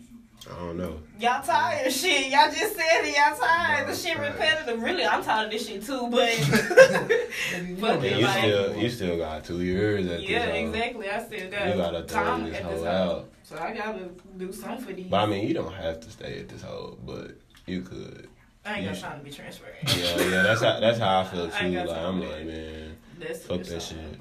I 0.49 0.55
don't 0.59 0.77
know. 0.77 0.99
Y'all 1.19 1.41
tired 1.43 1.87
of 1.87 1.93
shit. 1.93 2.27
Y'all 2.31 2.49
just 2.51 2.75
said 2.75 3.03
it. 3.05 3.15
Y'all 3.15 3.37
tired. 3.37 3.87
The 3.87 3.95
shit 3.95 4.17
repetitive. 4.17 4.81
Really, 4.81 5.05
I'm 5.05 5.21
tired 5.23 5.45
of 5.47 5.51
this 5.51 5.67
shit 5.67 5.83
too. 5.83 6.07
But 6.09 6.29
fuck 6.29 7.95
And 7.97 8.03
it, 8.05 8.17
you 8.19 8.25
like, 8.25 8.37
still 8.39 8.75
you 8.77 8.89
still 8.89 9.17
got 9.17 9.43
two 9.43 9.61
years 9.61 10.07
at 10.07 10.21
yeah, 10.21 10.45
this. 10.45 10.55
exactly. 10.69 11.09
I 11.09 11.23
still 11.23 11.49
got 11.51 11.67
You 11.67 11.73
gotta 11.75 12.03
throw 12.03 12.23
time 12.23 12.43
this 12.45 12.55
at 12.57 12.63
hoe 12.63 12.71
this 12.75 12.85
out. 12.85 13.29
So 13.43 13.57
I 13.57 13.73
gotta 13.73 14.09
do 14.37 14.51
something 14.51 14.85
for 14.85 14.93
these. 14.93 15.07
But 15.07 15.17
I 15.17 15.25
mean, 15.25 15.47
you 15.47 15.53
don't 15.53 15.73
have 15.73 15.99
to 16.01 16.09
stay 16.09 16.39
at 16.39 16.49
this 16.49 16.61
hole, 16.61 16.97
but 17.05 17.31
you 17.65 17.81
could. 17.81 18.27
I 18.65 18.73
ain't 18.75 18.81
you 18.83 18.87
got 18.89 18.95
should- 18.95 19.03
time 19.05 19.19
to 19.19 19.25
be 19.25 19.31
transferred. 19.31 19.75
Yeah, 19.83 20.17
yeah, 20.17 20.43
that's 20.43 20.61
how 20.61 20.79
that's 20.79 20.99
how 20.99 21.19
I 21.21 21.23
feel 21.25 21.49
too. 21.49 21.73
got 21.73 21.87
Like 21.87 21.97
I'm 21.97 22.19
like, 22.21 22.45
man, 22.45 22.97
That's 23.19 23.45
fuck 23.45 23.63
that 23.63 23.73
all. 23.73 23.79
shit. 23.79 24.19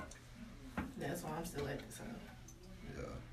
That's 0.97 1.23
why 1.23 1.31
I'm 1.37 1.45
still 1.45 1.67
at 1.69 1.79
this 1.87 1.99
house. 1.99 2.07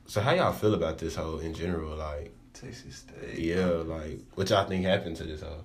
So 0.06 0.22
how 0.22 0.34
y'all 0.34 0.52
feel 0.52 0.74
about 0.74 0.98
this 0.98 1.16
whole 1.16 1.40
in 1.40 1.54
general? 1.54 1.96
Like, 1.96 2.34
Texas 2.54 2.98
State. 2.98 3.40
yeah, 3.40 3.66
like 3.68 4.20
what 4.36 4.50
y'all 4.50 4.68
think 4.68 4.86
happened 4.86 5.16
to 5.18 5.24
this 5.24 5.42
whole? 5.42 5.64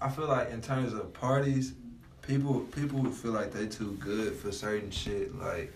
I 0.00 0.08
feel 0.10 0.26
like 0.26 0.50
in 0.50 0.60
terms 0.60 0.92
of 0.92 1.12
parties, 1.14 1.72
people 2.22 2.60
people 2.60 3.04
feel 3.10 3.32
like 3.32 3.52
they 3.52 3.66
too 3.66 3.96
good 4.00 4.34
for 4.34 4.52
certain 4.52 4.90
shit. 4.90 5.34
Like 5.38 5.72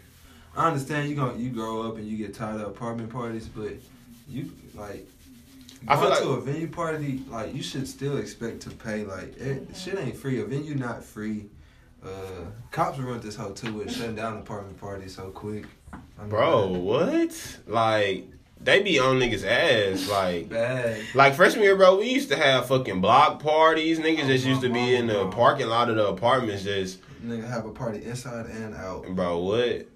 I 0.56 0.66
understand 0.68 1.08
you 1.08 1.14
going 1.16 1.40
you 1.40 1.50
grow 1.50 1.82
up 1.88 1.96
and 1.96 2.06
you 2.06 2.16
get 2.18 2.34
tired 2.34 2.60
of 2.60 2.68
apartment 2.68 3.10
parties, 3.10 3.48
but 3.48 3.72
you 4.28 4.50
like 4.74 5.06
I 5.88 5.94
feel 5.96 6.10
going 6.10 6.10
like- 6.10 6.22
to 6.22 6.28
a 6.32 6.40
venue 6.40 6.68
party, 6.68 7.24
like 7.28 7.54
you 7.54 7.62
should 7.62 7.88
still 7.88 8.18
expect 8.18 8.60
to 8.62 8.70
pay. 8.70 9.04
Like 9.04 9.36
it, 9.38 9.68
shit 9.76 9.98
ain't 9.98 10.16
free. 10.16 10.40
A 10.40 10.44
venue 10.44 10.74
not 10.74 11.02
free. 11.02 11.46
Uh, 12.04 12.08
cops 12.70 12.98
ruined 12.98 13.22
this 13.22 13.36
whole 13.36 13.52
too 13.52 13.72
with 13.74 13.92
shutting 13.94 14.16
down 14.16 14.36
apartment 14.38 14.78
parties 14.80 15.14
so 15.14 15.30
quick. 15.30 15.66
I 15.92 15.96
mean, 16.22 16.28
Bro, 16.30 16.68
what? 16.78 17.58
Like 17.66 18.26
they 18.60 18.82
be 18.82 18.98
on 18.98 19.18
niggas 19.20 19.44
ass. 19.46 20.08
Like, 20.08 20.48
bad. 20.48 21.00
like 21.14 21.34
freshman 21.34 21.64
year, 21.64 21.76
bro, 21.76 21.98
we 21.98 22.08
used 22.10 22.28
to 22.30 22.36
have 22.36 22.66
fucking 22.66 23.00
block 23.00 23.40
parties. 23.42 23.98
Niggas 23.98 24.24
Oh, 24.24 24.28
just 24.28 24.46
used 24.46 24.60
to 24.62 24.68
be 24.68 24.94
in 24.96 25.06
the 25.06 25.14
bro. 25.14 25.30
parking 25.30 25.66
lot 25.68 25.90
of 25.90 25.96
the 25.96 26.06
apartments, 26.08 26.62
just 26.64 26.98
Nigga 27.24 27.48
have 27.48 27.66
a 27.66 27.70
party 27.70 28.04
inside 28.04 28.46
and 28.46 28.74
out. 28.74 29.06
bro, 29.14 29.38
what? 29.38 29.86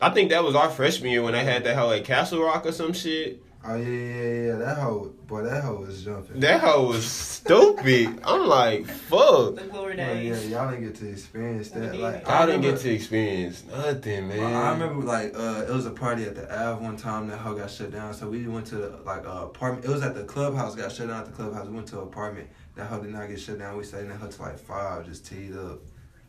I 0.00 0.10
think 0.10 0.30
that 0.30 0.44
was 0.44 0.54
our 0.54 0.68
freshman 0.70 1.10
year 1.10 1.22
when 1.22 1.32
they 1.32 1.42
had 1.44 1.64
that 1.64 1.74
hoe 1.76 1.90
at 1.90 2.04
Castle 2.04 2.42
Rock 2.42 2.66
or 2.66 2.72
some 2.72 2.92
shit. 2.92 3.42
Oh 3.68 3.74
yeah, 3.74 3.88
yeah, 3.88 4.46
yeah. 4.46 4.54
That 4.56 4.78
hoe, 4.78 5.12
boy, 5.26 5.42
that 5.42 5.64
hoe 5.64 5.76
was 5.80 6.04
jumping. 6.04 6.38
That 6.40 6.60
hoe 6.60 6.86
was 6.86 7.04
stupid. 7.04 8.20
I'm 8.24 8.46
like, 8.46 8.86
fuck. 8.86 9.56
The 9.56 9.62
glory 9.70 10.00
Oh, 10.00 10.12
yeah, 10.12 10.38
y'all 10.40 10.70
didn't 10.70 10.84
get 10.84 10.94
to 10.96 11.08
experience 11.10 11.70
that. 11.70 11.92
We 11.92 11.98
Like 11.98 12.20
did. 12.24 12.28
I 12.28 12.46
didn't 12.46 12.60
remember- 12.62 12.76
get 12.78 12.82
to 12.82 12.94
experience 12.94 13.64
nothing, 13.64 14.28
man. 14.28 14.54
I 14.54 14.70
remember 14.72 15.04
like 15.04 15.34
uh, 15.34 15.64
it 15.68 15.72
was 15.72 15.86
a 15.86 15.90
party 15.90 16.24
at 16.24 16.36
the 16.36 16.44
Ave 16.44 16.82
one 16.84 16.96
time 16.96 17.26
that 17.28 17.38
hoe 17.38 17.54
got 17.54 17.70
shut 17.70 17.90
down. 17.90 18.14
So 18.14 18.28
we 18.28 18.46
went 18.46 18.66
to 18.68 18.98
like 19.04 19.24
a 19.24 19.30
apartment. 19.44 19.84
It 19.84 19.90
was 19.90 20.02
at 20.02 20.14
the 20.14 20.24
clubhouse. 20.24 20.74
Got 20.76 20.92
shut 20.92 21.08
down 21.08 21.20
at 21.20 21.26
the 21.26 21.32
clubhouse. 21.32 21.66
We 21.66 21.74
went 21.74 21.88
to 21.88 21.98
an 22.00 22.04
apartment. 22.04 22.48
That 22.76 22.86
hoe 22.86 23.00
did 23.02 23.10
not 23.12 23.28
get 23.28 23.40
shut 23.40 23.58
down. 23.58 23.76
We 23.76 23.84
stayed 23.84 24.02
in 24.02 24.08
that 24.10 24.18
hoe 24.20 24.28
till 24.28 24.44
like 24.44 24.58
five, 24.58 25.06
just 25.06 25.26
teed 25.26 25.56
up. 25.56 25.80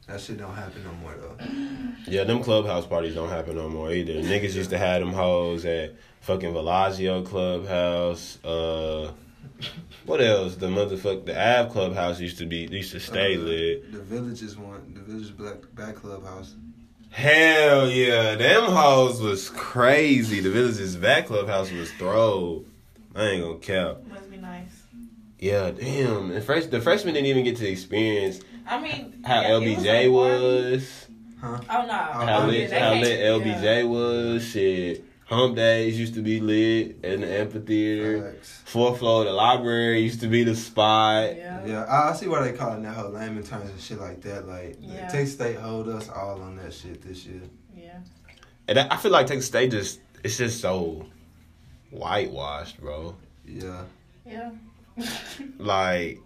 That 0.07 0.21
shit 0.21 0.37
don't 0.37 0.55
happen 0.55 0.83
no 0.83 0.91
more 0.93 1.13
though. 1.19 1.37
Yeah, 2.09 2.23
them 2.23 2.41
clubhouse 2.41 2.85
parties 2.85 3.15
don't 3.15 3.27
happen 3.27 3.57
no 3.57 3.67
more 3.67 3.91
either. 3.91 4.13
Niggas 4.21 4.55
used 4.55 4.69
to 4.69 4.77
have 4.77 5.01
them 5.01 5.11
hoes 5.11 5.65
at 5.65 5.95
fucking 6.21 6.53
Bellagio 6.53 7.21
Clubhouse. 7.23 8.41
Uh, 8.45 9.11
what 10.05 10.21
else? 10.21 10.55
The 10.55 10.67
motherfuck 10.67 11.25
the 11.25 11.37
Av 11.37 11.69
Clubhouse 11.69 12.21
used 12.21 12.37
to 12.37 12.45
be 12.45 12.59
used 12.71 12.93
to 12.93 13.01
stay 13.01 13.35
Uh, 13.35 13.39
lit. 13.39 13.91
The 13.91 13.99
villages 13.99 14.57
one. 14.57 14.93
The 14.93 15.01
villages 15.01 15.31
black 15.31 15.55
back 15.75 15.95
clubhouse. 15.95 16.55
Hell 17.09 17.89
yeah, 17.89 18.35
them 18.35 18.63
hoes 18.65 19.19
was 19.21 19.49
crazy. 19.49 20.39
The 20.39 20.51
Villages 20.51 20.95
Back 20.95 21.25
Clubhouse 21.27 21.71
was 21.71 21.91
throw. 21.93 22.63
I 23.15 23.23
ain't 23.29 23.43
gonna 23.43 23.57
cap. 23.57 24.05
Must 24.07 24.29
be 24.29 24.37
nice. 24.37 24.83
Yeah, 25.39 25.71
damn. 25.71 26.31
And 26.31 26.43
fresh, 26.43 26.65
the 26.67 26.79
freshmen 26.79 27.15
didn't 27.15 27.27
even 27.27 27.43
get 27.43 27.57
to 27.57 27.67
experience 27.67 28.39
I 28.67 28.81
mean, 28.81 29.23
how 29.25 29.41
yeah, 29.41 29.47
it 29.57 29.61
LBJ 29.61 29.77
like 29.77 29.85
party. 29.85 30.09
was. 30.09 31.07
Oh 31.43 31.49
no! 31.49 31.57
How 31.67 32.21
oh, 32.21 32.25
How 32.25 32.41
Oh, 32.43 32.47
lit, 32.47 32.71
how 32.71 32.93
lit 32.93 33.19
LBJ 33.19 33.63
yeah. 33.63 33.83
was. 33.83 34.43
Shit. 34.45 35.03
Hump 35.25 35.57
days 35.57 35.99
used 35.99 36.13
to 36.13 36.21
be 36.21 36.39
lit 36.39 36.99
in 37.03 37.19
the 37.21 37.27
amphitheater. 37.39 38.31
Facts. 38.31 38.61
Fourth 38.65 38.99
floor 38.99 39.21
of 39.21 39.27
the 39.27 39.33
library 39.33 39.99
used 39.99 40.21
to 40.21 40.27
be 40.27 40.43
the 40.45 40.55
spot. 40.55 41.35
Yeah. 41.35 41.65
Yeah, 41.65 41.83
I, 41.83 42.11
I 42.11 42.13
see 42.13 42.29
why 42.29 42.43
they 42.49 42.57
calling 42.57 42.81
that 42.83 42.95
whole 42.95 43.11
layman 43.11 43.43
terms 43.43 43.69
and 43.69 43.79
shit 43.79 43.99
like 43.99 44.21
that. 44.21 44.47
Like, 44.47 44.77
Yeah. 44.79 45.09
Texas 45.09 45.33
State 45.33 45.57
hold 45.57 45.89
us 45.89 46.07
all 46.07 46.41
on 46.41 46.55
that 46.57 46.73
shit 46.73 47.01
this 47.01 47.25
year. 47.25 47.41
Yeah. 47.75 47.99
And 48.69 48.79
I 48.79 48.87
I 48.91 48.97
feel 48.97 49.11
like 49.11 49.27
Texas 49.27 49.47
State 49.47 49.71
just 49.71 49.99
it's 50.23 50.37
just 50.37 50.61
so 50.61 51.05
whitewashed, 51.91 52.79
bro. 52.79 53.15
Yeah. 53.45 53.83
Yeah. 54.25 54.51
Like 55.59 56.19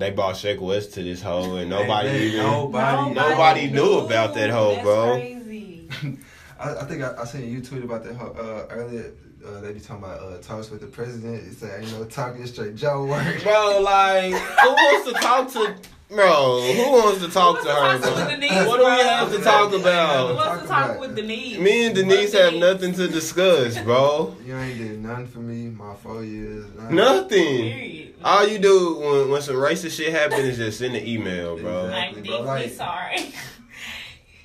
they 0.00 0.10
brought 0.10 0.36
Shake 0.36 0.60
West 0.60 0.94
to 0.94 1.02
this 1.02 1.22
hole 1.22 1.56
and 1.56 1.70
nobody 1.70 2.08
They- 2.08 2.18
they- 2.18 2.24
even 2.26 2.42
nobody, 2.42 3.14
Nobody 3.14 3.70
knew 3.70 3.98
about 3.98 4.34
that 4.34 4.50
hoe, 4.50 4.70
That's 4.72 4.82
bro. 4.82 5.12
Crazy. 5.14 5.88
I, 6.58 6.74
I 6.76 6.84
think 6.84 7.02
I, 7.02 7.14
I 7.20 7.24
seen 7.24 7.50
you 7.52 7.62
tweet 7.62 7.84
about 7.84 8.04
that 8.04 8.16
whole, 8.16 8.34
uh, 8.36 8.66
earlier. 8.70 9.12
Uh, 9.46 9.60
they 9.62 9.72
be 9.72 9.80
talking 9.80 10.04
about 10.04 10.20
uh, 10.20 10.36
talks 10.42 10.70
with 10.70 10.82
the 10.82 10.86
president. 10.86 11.42
He 11.44 11.50
said, 11.54 11.82
"Ain't 11.82 11.92
no 11.92 12.04
talking 12.04 12.44
straight 12.46 12.76
Joe 12.76 13.06
work." 13.06 13.42
Bro, 13.42 13.80
like 13.82 14.32
who 14.34 14.68
wants 14.68 15.10
to 15.10 15.14
talk 15.18 15.50
to 15.52 15.74
Bro, 16.10 16.62
who 16.74 16.90
wants 16.90 17.20
to 17.24 17.30
talk 17.30 17.62
to 17.62 17.68
her? 17.68 17.74
wants 17.80 18.04
to 18.04 18.12
talk 18.12 18.24
bro? 18.26 18.34
to 18.34 18.40
Denise, 18.40 18.66
What 18.66 18.76
do 18.78 18.84
we 18.84 18.90
bro? 18.90 19.04
have 19.04 19.32
to 19.32 19.38
talk 19.40 19.70
Who 19.70 19.76
about? 19.80 20.34
wants 20.34 20.62
to 20.62 20.68
Talk 20.68 20.78
talk 20.80 20.90
about 20.90 21.00
with. 21.00 21.16
Denise? 21.16 21.58
Me 21.58 21.86
and 21.86 21.94
Denise 21.94 22.32
Fuck 22.32 22.42
have 22.42 22.54
nothing 22.54 22.92
to 22.94 23.06
discuss, 23.06 23.78
bro. 23.78 24.36
You 24.44 24.56
ain't 24.58 24.78
did 24.78 25.00
nothing 25.04 25.26
for 25.28 25.38
me 25.38 25.70
my 25.70 25.94
four 25.94 26.24
years. 26.24 26.66
Nothing. 26.74 26.96
Nothing. 26.96 27.56
Period. 27.62 28.14
All 28.24 28.46
you 28.46 28.58
do 28.58 28.96
when, 28.98 29.30
when 29.30 29.42
some 29.42 29.54
racist 29.54 29.92
shit 29.96 30.12
happens 30.12 30.40
is 30.40 30.56
just 30.56 30.78
send 30.80 30.96
an 30.96 31.06
email, 31.06 31.56
bro. 31.56 31.84
Exactly. 31.86 32.18
I'm 32.18 32.24
bro, 32.24 32.36
deeply 32.36 32.44
like- 32.46 32.70
sorry. 32.70 33.32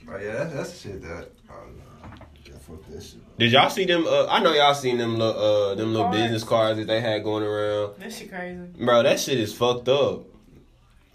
But 0.07 0.21
yeah, 0.21 0.33
that's, 0.33 0.53
that's 0.53 0.71
the 0.83 0.89
shit 0.89 1.01
that. 1.01 1.31
Oh 1.49 1.53
no, 1.65 2.15
yeah, 2.45 2.53
fuck 2.59 2.85
that 2.91 3.01
shit. 3.01 3.37
Did 3.39 3.51
y'all 3.53 3.71
see 3.71 3.85
them? 3.85 4.05
Uh, 4.07 4.27
I 4.27 4.39
know 4.39 4.53
y'all 4.53 4.75
seen 4.75 4.99
them 4.99 5.17
little, 5.17 5.41
uh, 5.71 5.73
them 5.73 5.93
little 5.93 6.09
Cards. 6.09 6.21
business 6.21 6.43
cards 6.43 6.77
that 6.77 6.85
they 6.85 7.01
had 7.01 7.23
going 7.23 7.43
around. 7.43 7.95
that 7.97 8.13
shit 8.13 8.29
crazy. 8.29 8.59
Bro, 8.79 9.01
that 9.01 9.19
shit 9.19 9.39
is 9.39 9.51
fucked 9.51 9.89
up. 9.89 10.21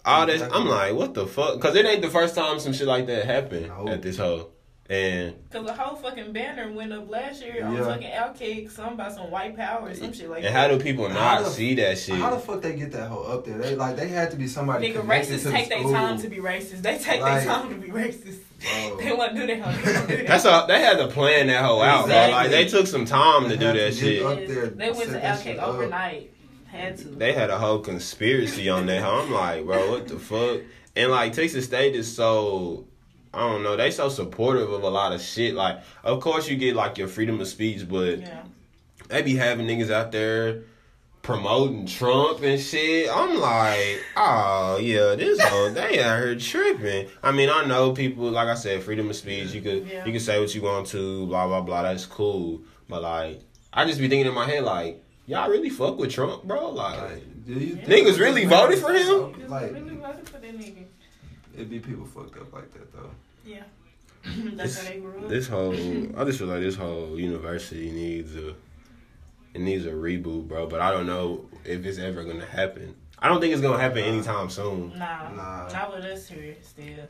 All 0.04 0.26
this, 0.26 0.42
I'm 0.42 0.66
like, 0.66 0.94
what 0.94 1.14
the 1.14 1.26
fuck? 1.26 1.60
Cause 1.60 1.74
it 1.76 1.84
ain't 1.84 2.02
the 2.02 2.10
first 2.10 2.34
time 2.34 2.58
some 2.58 2.72
shit 2.72 2.86
like 2.86 3.06
that 3.06 3.24
happened 3.26 3.68
No. 3.68 3.88
at 3.88 4.02
this 4.02 4.16
hoe. 4.16 4.48
And 4.88 5.34
Cause 5.52 5.64
the 5.64 5.72
whole 5.72 5.94
fucking 5.94 6.32
banner 6.32 6.72
went 6.72 6.92
up 6.92 7.08
last 7.08 7.40
year 7.44 7.64
on 7.64 7.76
Yeah. 7.76 7.84
fucking 7.84 8.10
Alkek, 8.10 8.70
something 8.72 8.94
about 8.94 9.12
some 9.12 9.30
white 9.30 9.56
power 9.56 9.88
or 9.88 9.94
some 9.94 10.12
shit 10.12 10.28
like 10.28 10.38
and 10.38 10.46
that. 10.46 10.52
how 10.52 10.66
do 10.66 10.80
people 10.82 11.08
not 11.08 11.44
the- 11.44 11.50
see 11.50 11.74
that 11.76 11.96
shit? 11.96 12.16
How 12.16 12.30
the 12.30 12.40
fuck 12.40 12.60
they 12.60 12.74
get 12.74 12.90
that 12.90 13.06
hoe 13.08 13.22
up 13.22 13.44
there? 13.44 13.58
They 13.58 13.76
like 13.76 13.94
they 13.94 14.08
had 14.08 14.32
to 14.32 14.36
be 14.36 14.48
somebody. 14.48 14.88
Nigga, 14.92 15.02
connected 15.02 15.34
racists 15.34 15.38
to 15.42 15.44
the 15.44 15.50
take 15.52 15.68
their 15.68 15.78
school. 15.78 15.92
time 15.92 16.18
to 16.20 16.28
be 16.28 16.36
racist. 16.38 16.82
They 16.82 16.98
take 16.98 17.20
Like- 17.20 17.44
their 17.44 17.54
time 17.54 17.68
to 17.68 17.74
be 17.76 17.88
racist. 17.92 18.38
Bro. 18.60 18.96
They 19.00 19.12
want 19.12 19.34
to 19.36 19.40
do 19.40 19.46
that. 19.46 19.54
They 19.56 19.60
wanna 19.92 20.06
that. 20.16 20.26
That's 20.26 20.44
all. 20.46 20.66
They 20.66 20.80
had 20.80 20.98
to 20.98 21.06
plan 21.06 21.46
that 21.46 21.64
hoe 21.64 21.80
out, 21.80 22.06
bro. 22.06 22.14
Exactly. 22.16 22.32
Like 22.34 22.50
they 22.50 22.64
took 22.66 22.86
some 22.88 23.04
time 23.04 23.48
to 23.48 23.56
do 23.56 23.66
that 23.66 23.74
to 23.74 23.92
shit. 23.92 24.22
up 24.24 24.38
there, 24.48 24.66
They 24.66 24.90
went 24.90 25.02
to 25.04 25.10
set 25.20 25.22
Alkek 25.44 25.62
overnight. 25.62 26.32
Had 26.70 26.98
to. 26.98 27.08
They 27.08 27.32
had 27.32 27.50
a 27.50 27.58
whole 27.58 27.80
conspiracy 27.80 28.68
on 28.68 28.86
that. 28.86 29.02
I'm 29.02 29.32
like, 29.32 29.64
bro, 29.64 29.90
what 29.90 30.06
the 30.08 30.18
fuck? 30.18 30.60
And 30.94 31.10
like 31.10 31.32
Texas 31.32 31.64
State 31.64 31.94
is 31.94 32.14
so. 32.14 32.86
I 33.32 33.40
don't 33.48 33.62
know. 33.62 33.76
They 33.76 33.90
so 33.92 34.08
supportive 34.08 34.72
of 34.72 34.82
a 34.82 34.88
lot 34.88 35.12
of 35.12 35.20
shit. 35.20 35.54
Like, 35.54 35.80
of 36.02 36.20
course 36.20 36.48
you 36.48 36.56
get 36.56 36.74
like 36.74 36.98
your 36.98 37.06
freedom 37.08 37.40
of 37.40 37.46
speech, 37.46 37.88
but 37.88 38.18
yeah. 38.20 38.42
they 39.08 39.22
be 39.22 39.36
having 39.36 39.66
niggas 39.66 39.90
out 39.90 40.10
there 40.10 40.62
promoting 41.22 41.86
Trump 41.86 42.42
and 42.42 42.60
shit. 42.60 43.08
I'm 43.08 43.38
like, 43.38 44.02
oh 44.16 44.78
yeah, 44.80 45.14
this 45.14 45.40
whole 45.40 45.70
they 45.70 46.02
out 46.02 46.18
here 46.18 46.34
tripping. 46.36 47.08
I 47.22 47.30
mean, 47.32 47.50
I 47.50 47.64
know 47.66 47.92
people 47.92 48.30
like 48.30 48.48
I 48.48 48.54
said, 48.54 48.82
freedom 48.82 49.10
of 49.10 49.16
speech. 49.16 49.52
You 49.52 49.62
could 49.62 49.86
Yeah. 49.86 50.04
you 50.04 50.12
can 50.12 50.20
say 50.20 50.40
what 50.40 50.54
you 50.54 50.62
want 50.62 50.86
to, 50.88 51.26
blah 51.26 51.46
blah 51.46 51.60
blah. 51.60 51.82
That's 51.82 52.06
cool. 52.06 52.62
But 52.88 53.02
like, 53.02 53.42
I 53.72 53.84
just 53.84 54.00
be 54.00 54.08
thinking 54.08 54.26
in 54.26 54.34
my 54.34 54.46
head 54.46 54.64
like, 54.64 55.02
y'all 55.30 55.48
really 55.48 55.70
fuck 55.70 55.96
with 55.98 56.10
Trump, 56.10 56.42
bro? 56.44 56.70
Like, 56.70 57.00
Like, 57.00 57.46
do 57.46 57.52
you 57.54 57.76
Niggas 57.76 58.18
really 58.18 58.44
voted 58.44 58.78
for 58.80 58.92
him? 58.92 59.48
Like, 59.48 59.72
really 59.72 59.96
voted 59.96 60.28
for 60.28 60.38
that 60.38 60.58
nigga. 60.58 60.84
it'd 61.54 61.70
be 61.70 61.78
people 61.78 62.04
fucked 62.04 62.36
up 62.38 62.52
like 62.52 62.72
that 62.74 62.92
though. 62.92 63.10
Yeah. 63.44 63.62
That's 64.54 64.76
how 64.78 64.90
they 64.90 64.98
grew 64.98 65.22
up. 65.22 65.28
this 65.28 65.48
whole, 65.48 65.72
I 66.18 66.24
just 66.24 66.38
feel 66.38 66.48
like 66.48 66.60
this 66.60 66.76
whole 66.76 67.18
university 67.18 67.90
needs 67.90 68.36
a, 68.36 68.50
it 69.54 69.60
needs 69.60 69.86
a 69.86 69.90
reboot, 69.92 70.46
bro. 70.48 70.66
But 70.66 70.80
I 70.80 70.90
don't 70.90 71.06
know 71.06 71.46
if 71.64 71.84
it's 71.86 71.98
ever 71.98 72.24
gonna 72.24 72.44
happen. 72.44 72.94
I 73.18 73.28
don't 73.28 73.40
think 73.40 73.52
it's 73.52 73.62
gonna 73.62 73.78
happen 73.80 73.98
anytime 73.98 74.50
soon. 74.50 74.98
Nah, 74.98 75.30
Nah. 75.30 75.68
not 75.72 75.94
with 75.94 76.04
us 76.04 76.28
here 76.28 76.56
still. 76.62 77.06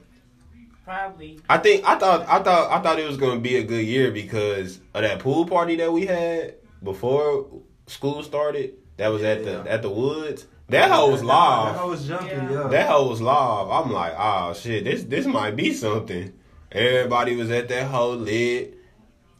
Probably. 0.84 1.38
I 1.48 1.58
think 1.58 1.84
I 1.88 1.96
thought 1.98 2.26
I 2.28 2.42
thought 2.42 2.70
I 2.70 2.80
thought 2.82 2.98
it 2.98 3.06
was 3.06 3.16
gonna 3.16 3.40
be 3.40 3.56
a 3.56 3.62
good 3.62 3.84
year 3.84 4.10
because 4.10 4.78
of 4.94 5.02
that 5.02 5.18
pool 5.20 5.46
party 5.46 5.76
that 5.76 5.92
we 5.92 6.06
had 6.06 6.54
before 6.82 7.46
school 7.90 8.22
started. 8.22 8.74
That 8.96 9.08
was 9.08 9.22
at 9.22 9.44
the 9.44 9.52
Yeah. 9.64 9.64
at 9.74 9.82
the 9.82 9.90
woods. 9.90 10.46
That 10.68 10.90
hoe 10.90 11.10
was 11.10 11.20
That 11.20 11.26
live. 11.26 11.76
hoe 11.76 11.88
was 11.88 12.06
jumping, 12.06 12.28
Yeah. 12.28 12.52
yeah. 12.62 12.68
That 12.68 12.88
hoe 12.88 13.08
was 13.08 13.20
live. 13.20 13.68
I'm 13.70 13.92
like, 13.92 14.14
oh 14.16 14.52
shit, 14.54 14.84
this 14.84 15.02
this 15.04 15.26
might 15.26 15.56
be 15.56 15.72
something. 15.72 16.32
Everybody 16.72 17.34
was 17.36 17.50
at 17.50 17.68
that 17.68 17.88
hoe 17.88 18.10
lit. 18.12 18.76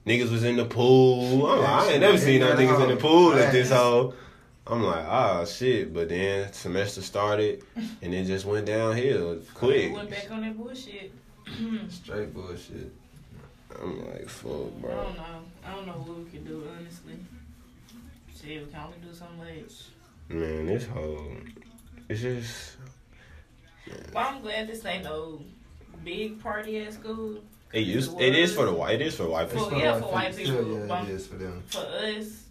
Niggas 0.07 0.31
was 0.33 0.43
in 0.45 0.57
the 0.57 0.65
pool. 0.65 1.47
I'm 1.47 1.61
like, 1.61 1.69
I 1.69 1.93
ain't 1.93 2.01
never 2.01 2.19
seen 2.19 2.41
no 2.41 2.55
niggas 2.57 2.83
in 2.83 2.89
the 2.89 2.97
pool 2.97 3.35
at 3.35 3.53
this 3.53 3.71
hoe. 3.71 4.15
I'm 4.67 4.83
like, 4.83 5.05
ah 5.07 5.45
shit. 5.45 5.93
But 5.95 6.09
then 6.09 6.53
semester 6.53 7.03
started 7.03 7.63
and 8.03 8.15
it 8.15 8.25
just 8.25 8.45
went 8.47 8.67
downhill 8.67 9.39
quick. 9.55 9.93
Went 9.95 10.11
back 10.11 10.29
on 10.31 10.41
that 10.41 10.57
bullshit. 10.57 11.13
Straight 11.89 12.33
bullshit. 12.35 12.91
I'm 13.81 13.99
like, 14.11 14.29
fuck, 14.29 14.71
bro. 14.81 14.91
I 14.91 14.95
don't 15.05 15.17
know. 15.17 15.25
I 15.65 15.75
don't 15.75 15.87
know 15.87 15.93
what 15.93 16.19
we 16.25 16.31
can 16.31 16.45
do, 16.45 16.67
honestly. 16.77 17.15
Shit, 18.41 18.65
we 18.67 18.73
can 18.73 18.81
only 18.81 18.97
do 19.07 19.15
so 19.15 19.27
much. 19.37 19.73
Man, 20.29 20.67
this 20.67 20.87
whole 20.87 21.33
it's 22.09 22.21
just 22.23 22.77
Well, 24.15 24.29
I'm 24.29 24.41
glad 24.43 24.69
this 24.69 24.85
ain't 24.85 25.05
no 25.05 25.43
big 26.05 26.41
party 26.43 26.79
at 26.79 26.95
school. 26.95 27.39
it 27.73 27.81
used 27.81 28.19
it 28.21 28.35
is 28.35 28.55
for 28.55 28.65
the 28.67 28.73
white 28.73 29.01
it 29.01 29.07
is 29.09 29.17
for 29.17 29.27
white 29.29 29.49
For- 29.51 29.57
people. 29.65 29.79
yeah, 29.79 29.99
for 30.01 30.07
white 30.13 30.33
Still, 30.33 30.47
people, 30.65 30.79
Yeah, 30.81 30.87
bum- 30.87 31.07
it 31.07 31.13
is 31.13 31.27
for 31.27 31.37
them. 31.37 31.63
For 31.67 31.79
us, 31.81 32.45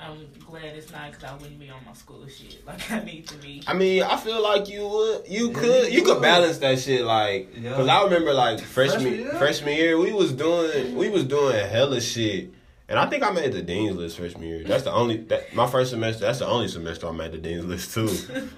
I'm 0.00 0.26
glad 0.46 0.64
it's 0.76 0.90
not 0.92 1.10
because 1.10 1.24
I 1.24 1.34
wouldn't 1.34 1.58
be 1.60 1.68
on 1.70 1.84
my 1.84 1.92
school 1.92 2.26
shit 2.26 2.64
like 2.66 2.90
I 2.90 3.00
need 3.04 3.26
to 3.28 3.36
be. 3.36 3.62
I 3.66 3.74
mean, 3.74 4.02
I 4.02 4.16
feel 4.16 4.42
like 4.42 4.68
you 4.68 4.86
would 4.88 5.28
you 5.28 5.48
Yeah, 5.48 5.54
could 5.60 5.88
you 5.92 5.98
you 5.98 6.02
could 6.04 6.14
would. 6.14 6.22
balance 6.22 6.58
that 6.58 6.78
shit 6.80 7.04
like 7.04 7.50
Yeah. 7.60 7.74
cuz 7.76 7.86
I 7.86 8.02
remember 8.04 8.32
like 8.32 8.60
freshman 8.60 9.00
Freshman 9.02 9.14
year? 9.20 9.34
freshman 9.38 9.74
year 9.76 9.98
we 9.98 10.12
was 10.12 10.32
doing 10.32 10.96
we 10.96 11.10
was 11.10 11.24
doing 11.24 11.54
hella 11.68 12.00
shit. 12.00 12.50
And 12.90 12.98
I 12.98 13.06
think 13.10 13.22
I 13.22 13.30
made 13.30 13.52
the 13.52 13.62
dean's 13.62 13.96
list 13.96 14.16
freshman 14.16 14.44
year. 14.48 14.64
That's 14.64 14.84
the 14.84 14.92
only 14.92 15.18
that 15.24 15.54
my 15.54 15.66
first 15.66 15.90
semester. 15.90 16.24
That's 16.24 16.38
the 16.38 16.46
only 16.46 16.68
semester 16.68 17.06
I 17.08 17.12
made 17.12 17.32
the 17.32 17.38
dean's 17.38 17.66
list 17.66 17.92
too. 17.92 18.08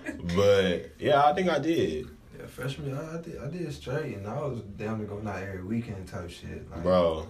but 0.36 0.92
yeah, 1.00 1.24
I 1.24 1.34
think 1.34 1.48
I 1.50 1.58
did, 1.58 2.08
Yeah, 2.38 2.46
freshman 2.46 2.90
year, 2.90 3.10
I 3.12 3.20
did, 3.20 3.38
I 3.42 3.48
did 3.48 3.72
straight, 3.72 4.16
and 4.16 4.26
I 4.28 4.38
was 4.40 4.60
damn 4.76 4.98
near 4.98 5.08
going 5.08 5.26
out 5.26 5.42
every 5.42 5.64
weekend 5.64 6.06
type 6.06 6.30
shit. 6.30 6.70
Like, 6.70 6.82
bro. 6.84 7.26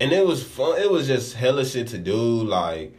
And 0.00 0.12
it 0.12 0.26
was 0.26 0.42
fun. 0.42 0.80
It 0.80 0.90
was 0.90 1.06
just 1.06 1.34
hella 1.34 1.64
shit 1.64 1.88
to 1.88 1.98
do. 1.98 2.16
Like 2.16 2.96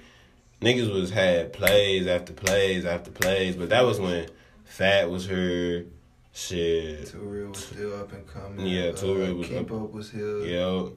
niggas 0.61 0.93
was 0.93 1.09
had 1.09 1.51
plays 1.51 2.07
after 2.07 2.31
plays 2.31 2.85
after 2.85 3.11
plays. 3.11 3.55
But 3.57 3.69
that 3.69 3.83
was 3.83 3.99
when 3.99 4.27
Fat 4.63 5.09
was 5.09 5.27
here. 5.27 5.87
Shit. 6.33 7.07
Too 7.07 7.17
real 7.19 7.49
was 7.49 7.65
still 7.65 7.99
up 7.99 8.13
and 8.13 8.25
coming. 8.25 8.65
Yeah, 8.65 8.93
Too 8.93 9.15
Real 9.15 9.31
uh, 9.31 9.33
was 9.33 9.47
Keep 9.49 9.57
up. 9.69 9.83
up 9.83 9.91
was 9.91 10.11
here. 10.11 10.45
Yo, 10.45 10.93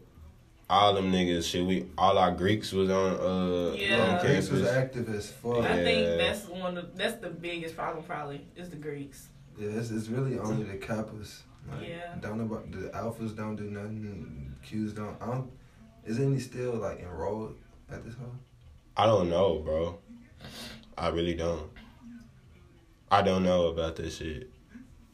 all 0.70 0.94
them 0.94 1.12
niggas, 1.12 1.44
shit. 1.50 1.64
We 1.64 1.86
all 1.98 2.16
our 2.18 2.32
Greeks 2.32 2.72
was 2.72 2.90
on 2.90 3.12
uh 3.20 3.74
Yeah. 3.76 4.16
on 4.18 4.24
Greeks 4.26 4.48
was 4.50 4.62
campus. 4.62 4.76
active 4.76 5.08
as 5.14 5.30
fuck. 5.30 5.58
I 5.64 5.82
think 5.84 6.18
that's 6.18 6.48
one 6.48 6.78
of 6.78 6.96
that's 6.96 7.16
the 7.20 7.30
biggest 7.30 7.76
problem 7.76 8.04
probably 8.04 8.46
is 8.56 8.70
the 8.70 8.76
Greeks. 8.76 9.28
Yeah, 9.58 9.68
it's, 9.70 9.90
it's 9.90 10.08
really 10.08 10.38
only 10.38 10.64
the 10.64 10.78
Kappas. 10.78 11.42
Like, 11.70 11.88
Yeah. 11.88 12.14
Don't 12.20 12.38
know 12.38 12.44
about 12.44 12.70
the 12.72 12.88
Alphas. 12.90 13.36
Don't 13.36 13.56
do 13.56 13.64
nothing. 13.70 14.54
Qs 14.66 14.94
don't. 14.94 15.16
I 15.20 15.26
don't. 15.26 15.50
Is 16.04 16.18
any 16.18 16.38
still 16.38 16.74
like 16.74 17.00
enrolled 17.00 17.56
at 17.90 18.04
this 18.04 18.14
home? 18.14 18.38
I 18.96 19.06
don't 19.06 19.30
know, 19.30 19.58
bro. 19.60 19.98
I 20.96 21.08
really 21.08 21.34
don't. 21.34 21.70
I 23.10 23.22
don't 23.22 23.42
know 23.44 23.66
about 23.66 23.96
this 23.96 24.16
shit. 24.18 24.50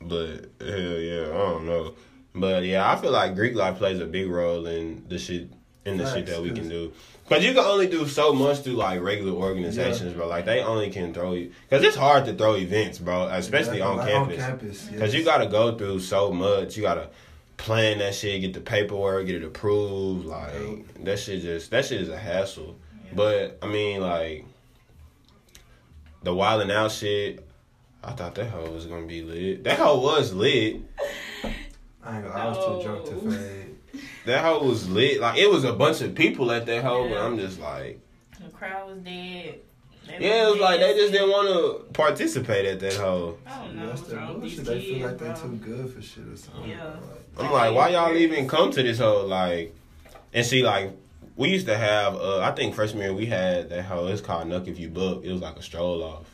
But 0.00 0.50
hell 0.60 0.98
yeah, 0.98 1.24
I 1.26 1.36
don't 1.50 1.66
know. 1.66 1.94
But 2.34 2.64
yeah, 2.64 2.90
I 2.90 2.96
feel 2.96 3.10
like 3.10 3.34
Greek 3.34 3.54
life 3.54 3.78
plays 3.78 4.00
a 4.00 4.06
big 4.06 4.28
role 4.28 4.66
in 4.66 5.04
the 5.08 5.18
shit 5.18 5.50
in 5.84 5.96
the 5.96 6.12
shit 6.12 6.26
that 6.26 6.42
we 6.42 6.50
can 6.50 6.68
do. 6.68 6.92
Cause 7.28 7.44
you 7.44 7.54
can 7.54 7.64
only 7.64 7.86
do 7.86 8.08
so 8.08 8.32
much 8.32 8.58
through 8.58 8.72
like 8.72 9.00
regular 9.00 9.32
organizations, 9.32 10.14
bro. 10.14 10.26
Like 10.26 10.46
they 10.46 10.62
only 10.62 10.90
can 10.90 11.14
throw 11.14 11.32
you. 11.32 11.52
Cause 11.70 11.82
it's 11.84 11.94
hard 11.96 12.24
to 12.24 12.34
throw 12.34 12.56
events, 12.56 12.98
bro, 12.98 13.26
especially 13.28 13.78
Exactly, 13.78 13.82
on 13.82 13.96
like, 13.98 14.08
campus. 14.08 14.42
On 14.42 14.50
campus. 14.50 14.90
Cause 14.98 15.14
you 15.14 15.24
gotta 15.24 15.46
go 15.46 15.78
through 15.78 16.00
so 16.00 16.32
much. 16.32 16.76
You 16.76 16.82
gotta 16.82 17.08
plan 17.56 17.98
that 17.98 18.14
shit, 18.16 18.40
get 18.40 18.54
the 18.54 18.60
paperwork, 18.60 19.26
get 19.26 19.36
it 19.36 19.44
approved. 19.44 20.26
Like 20.26 21.04
that 21.04 21.18
shit 21.20 21.42
just 21.42 21.70
that 21.70 21.84
shit 21.84 22.00
is 22.00 22.08
a 22.08 22.18
hassle. 22.18 22.76
But 23.14 23.58
I 23.62 23.66
mean, 23.68 24.00
like 24.00 24.44
the 26.22 26.34
wilding 26.34 26.70
out 26.70 26.90
shit. 26.90 27.46
I 28.02 28.12
thought 28.12 28.34
that 28.36 28.46
hoe 28.46 28.70
was 28.70 28.86
gonna 28.86 29.06
be 29.06 29.22
lit. 29.22 29.64
That 29.64 29.78
hoe 29.78 30.00
was 30.00 30.32
lit. 30.32 30.80
I, 32.04 32.16
ain't, 32.16 32.26
gonna- 32.26 32.38
I 32.38 32.48
was 32.48 32.82
too 32.82 32.88
drunk 32.88 33.04
to 33.06 33.24
No. 33.26 33.30
fade. 33.32 33.76
that 34.26 34.44
hoe 34.44 34.64
was 34.64 34.88
lit. 34.88 35.20
Like 35.20 35.38
it 35.38 35.50
was 35.50 35.64
a 35.64 35.72
bunch 35.72 36.00
of 36.00 36.14
people 36.14 36.50
at 36.52 36.66
that 36.66 36.82
hoe, 36.84 37.08
but 37.08 37.18
I'm 37.18 37.38
just 37.38 37.60
like, 37.60 38.00
The 38.42 38.48
crowd 38.50 38.88
was 38.88 38.98
dead. 38.98 39.60
They 40.06 40.16
yeah, 40.18 40.48
it 40.48 40.50
was 40.52 40.60
like 40.60 40.80
they 40.80 40.94
just 40.94 41.12
didn't 41.12 41.28
want 41.30 41.48
to 41.48 41.92
participate 41.92 42.64
at 42.66 42.80
that 42.80 42.94
hoe. 42.94 43.36
I 43.46 43.58
don't 43.64 43.76
know 43.76 43.86
That's 43.88 44.00
what's 44.00 44.10
their 44.12 44.20
wrong 44.20 44.34
with 44.40 44.42
these 44.42 44.56
bullshit. 44.60 44.74
They 44.74 44.80
feel 44.80 44.94
kids, 44.94 45.04
like 45.04 45.18
they're 45.18 45.32
bro. 45.34 45.42
too 45.42 45.56
good 45.56 45.94
for 45.94 46.02
shit 46.02 46.26
or 46.26 46.36
something. 46.36 46.70
Yeah. 46.70 46.84
Like, 46.84 47.46
I'm 47.46 47.52
like, 47.52 47.74
why 47.74 47.88
y'all 47.90 48.16
even 48.16 48.48
come 48.48 48.70
to 48.72 48.82
this 48.82 48.98
hoe? 48.98 49.26
Like, 49.26 49.74
and 50.32 50.44
see, 50.46 50.62
like, 50.64 50.92
we 51.36 51.50
used 51.50 51.66
to 51.66 51.76
have. 51.76 52.16
uh 52.16 52.40
I 52.40 52.52
think 52.52 52.74
freshman 52.74 53.02
year 53.02 53.14
we 53.14 53.26
had 53.26 53.68
that 53.70 53.84
hoe. 53.84 54.06
It's 54.08 54.20
called 54.20 54.48
Nuck 54.48 54.66
If 54.66 54.78
You 54.80 54.88
Buck. 54.88 55.22
It 55.24 55.32
was 55.32 55.42
like 55.42 55.56
a 55.56 55.62
stroll 55.62 56.02
off. 56.02 56.26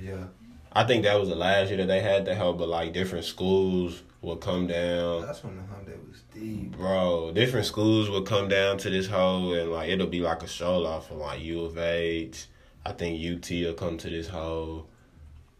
yeah. 0.00 0.24
I 0.72 0.84
think 0.84 1.02
that 1.04 1.18
was 1.18 1.28
the 1.28 1.34
last 1.34 1.68
year 1.68 1.78
that 1.78 1.86
they 1.88 2.00
had 2.00 2.24
that 2.26 2.36
hoe, 2.36 2.52
but 2.52 2.68
like 2.68 2.92
different 2.92 3.24
schools 3.24 4.02
would 4.20 4.40
come 4.40 4.66
down. 4.66 5.22
That's 5.22 5.44
when 5.44 5.56
the 5.56 5.62
Hyundai 5.62 6.08
was 6.08 6.22
deep. 6.34 6.76
Bro, 6.76 7.32
different 7.34 7.66
schools 7.66 8.10
would 8.10 8.26
come 8.26 8.48
down 8.48 8.78
to 8.78 8.90
this 8.90 9.06
hole 9.06 9.52
and 9.54 9.70
like 9.70 9.90
it'll 9.90 10.06
be 10.06 10.20
like 10.20 10.42
a 10.42 10.48
show 10.48 10.84
off 10.84 11.08
from 11.08 11.20
like 11.20 11.40
U 11.40 11.64
of 11.64 11.78
H. 11.78 12.46
I 12.84 12.92
think 12.92 13.20
UT 13.20 13.50
will 13.50 13.74
come 13.74 13.96
to 13.98 14.10
this 14.10 14.28
hole. 14.28 14.88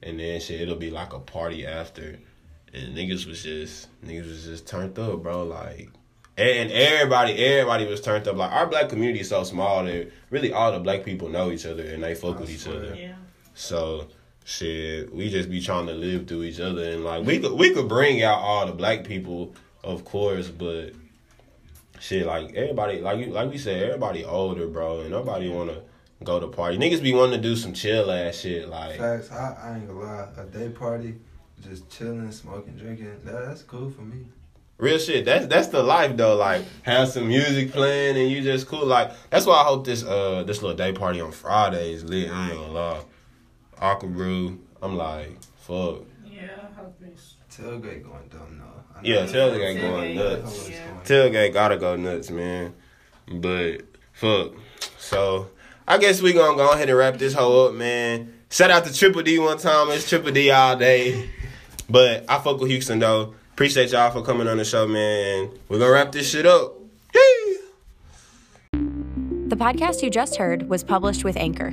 And 0.03 0.21
then 0.21 0.41
shit, 0.41 0.61
it'll 0.61 0.77
be 0.77 0.91
like 0.91 1.13
a 1.13 1.19
party 1.19 1.67
after. 1.67 2.19
And 2.73 2.97
niggas 2.97 3.27
was 3.27 3.43
just 3.43 3.89
niggas 4.05 4.29
was 4.29 4.45
just 4.45 4.67
turned 4.67 4.99
up, 4.99 5.23
bro. 5.23 5.45
Like 5.45 5.91
and 6.37 6.71
everybody 6.71 7.35
everybody 7.45 7.87
was 7.87 8.01
turned 8.01 8.27
up. 8.27 8.37
Like 8.37 8.53
our 8.53 8.67
black 8.67 8.89
community 8.89 9.21
is 9.21 9.29
so 9.29 9.45
small 9.45 9.85
that 9.85 10.11
really 10.31 10.53
all 10.53 10.73
the 10.73 10.79
black 10.79 11.05
people 11.05 11.29
know 11.29 11.51
each 11.51 11.67
other 11.67 11.85
and 11.85 12.03
they 12.03 12.15
fuck 12.15 12.37
I 12.37 12.41
with 12.41 12.51
each 12.51 12.67
other. 12.67 12.95
Yeah. 12.95 13.15
So 13.55 14.09
shit, 14.49 15.15
we 15.15 15.29
just 15.29 15.51
be 15.51 15.61
trying 15.61 15.87
to 15.87 15.93
live 15.93 16.27
through 16.27 16.43
each 16.45 16.59
other 16.59 16.83
and 16.83 17.05
like 17.05 17.25
we 17.27 17.39
could 17.39 17.53
we 17.53 17.75
could 17.75 17.87
bring 17.87 18.23
out 18.23 18.39
all 18.39 18.67
the 18.67 18.73
black 18.73 19.05
people, 19.05 19.55
of 19.85 20.07
course, 20.07 20.49
but 20.49 20.93
shit, 22.01 22.27
like 22.27 22.55
everybody 22.55 23.01
like 23.01 23.19
you 23.19 23.27
like 23.27 23.51
we 23.51 23.59
said, 23.59 23.83
everybody 23.83 24.25
older, 24.25 24.67
bro, 24.67 25.01
and 25.01 25.11
nobody 25.11 25.51
wanna 25.51 25.83
go 26.25 26.41
to 26.41 26.49
party. 26.49 26.79
Niggas 26.79 27.03
be 27.03 27.13
wanting 27.13 27.43
to 27.43 27.49
do 27.49 27.57
some 27.57 27.75
chill 27.75 28.11
ass 28.11 28.37
shit, 28.37 28.69
like 28.69 28.97
Facts. 28.97 29.31
I, 29.31 29.55
I 29.63 29.77
ain't 29.77 29.87
gonna 29.87 30.01
lie. 30.01 30.29
A 30.39 30.45
day 30.45 30.71
party, 30.71 31.17
just 31.61 31.91
chilling, 31.91 32.33
smoking, 32.33 32.75
drinking. 32.75 33.21
That, 33.25 33.45
that's 33.47 33.63
cool 33.63 33.91
for 33.91 34.01
me. 34.01 34.25
real 34.79 34.99
shit. 34.99 35.27
That's 35.27 35.47
that's 35.47 35.69
the 35.69 35.83
life 35.83 36.17
though. 36.17 36.37
Like 36.37 36.65
have 36.85 37.09
some 37.09 37.29
music 37.29 37.71
playing 37.71 38.17
and 38.17 38.31
you 38.31 38.41
just 38.41 38.67
cool. 38.67 38.87
Like 38.87 39.13
that's 39.29 39.45
why 39.45 39.61
I 39.61 39.65
hope 39.65 39.85
this 39.85 40.03
uh 40.03 40.43
this 40.45 40.63
little 40.63 40.77
day 40.77 40.95
party 40.95 41.21
on 41.21 41.33
Friday 41.33 41.93
is 41.93 42.03
lit. 42.03 42.31
I 42.31 42.49
ain't 42.49 42.59
gonna 42.59 42.73
lie. 42.73 43.01
Aqua 43.81 44.09
Brew. 44.09 44.59
I'm 44.83 44.97
like, 44.97 45.39
fuck. 45.59 46.03
Yeah, 46.25 46.43
I 46.63 46.81
hope 46.81 46.97
it's. 47.05 47.35
Tailgate 47.51 48.05
going 48.05 48.29
dumb 48.31 48.59
though. 48.59 48.65
I 48.97 49.03
know 49.03 49.09
Yeah, 49.09 49.25
that. 49.27 49.35
tailgate 49.35 49.81
going 49.81 50.15
nuts. 50.17 50.43
what's 50.45 50.71
Yeah. 50.71 50.87
going. 50.87 51.33
Tailgate 51.33 51.53
gotta 51.53 51.77
go 51.77 51.97
nuts, 51.97 52.31
man. 52.31 52.75
But 53.33 53.79
fuck. 54.13 54.53
So 54.99 55.51
I 55.87 55.99
guess 55.99 56.23
we 56.23 56.33
gonna 56.33 56.57
go 56.57 56.71
ahead 56.71 56.89
and 56.89 56.97
wrap 56.97 57.19
this 57.19 57.35
whole 57.35 57.69
up, 57.69 57.75
man. 57.75 58.33
Shout 58.51 58.71
out 58.71 58.85
to 58.85 58.95
Triple 58.95 59.23
D 59.23 59.39
one 59.41 59.59
time. 59.59 59.89
It's 59.91 60.09
Triple 60.09 60.31
D 60.33 60.51
all 60.51 60.77
day. 60.77 61.31
But 61.91 62.27
I 62.29 62.39
fuck 62.39 62.61
with 62.61 62.71
Houston 62.71 62.99
though. 62.99 63.35
Appreciate 63.55 63.91
y'all 63.93 64.11
for 64.11 64.23
coming 64.23 64.47
on 64.47 64.59
the 64.59 64.65
show, 64.65 64.87
man. 64.87 65.51
We're 65.71 65.79
gonna 65.79 65.91
wrap 65.91 66.13
this 66.13 66.29
shit 66.31 66.45
up. 66.45 66.75
Yee! 67.15 67.59
The 69.49 69.57
podcast 69.57 70.03
you 70.03 70.11
just 70.11 70.37
heard 70.37 70.69
was 70.69 70.85
published 70.85 71.25
with 71.25 71.37
Anchor. 71.39 71.73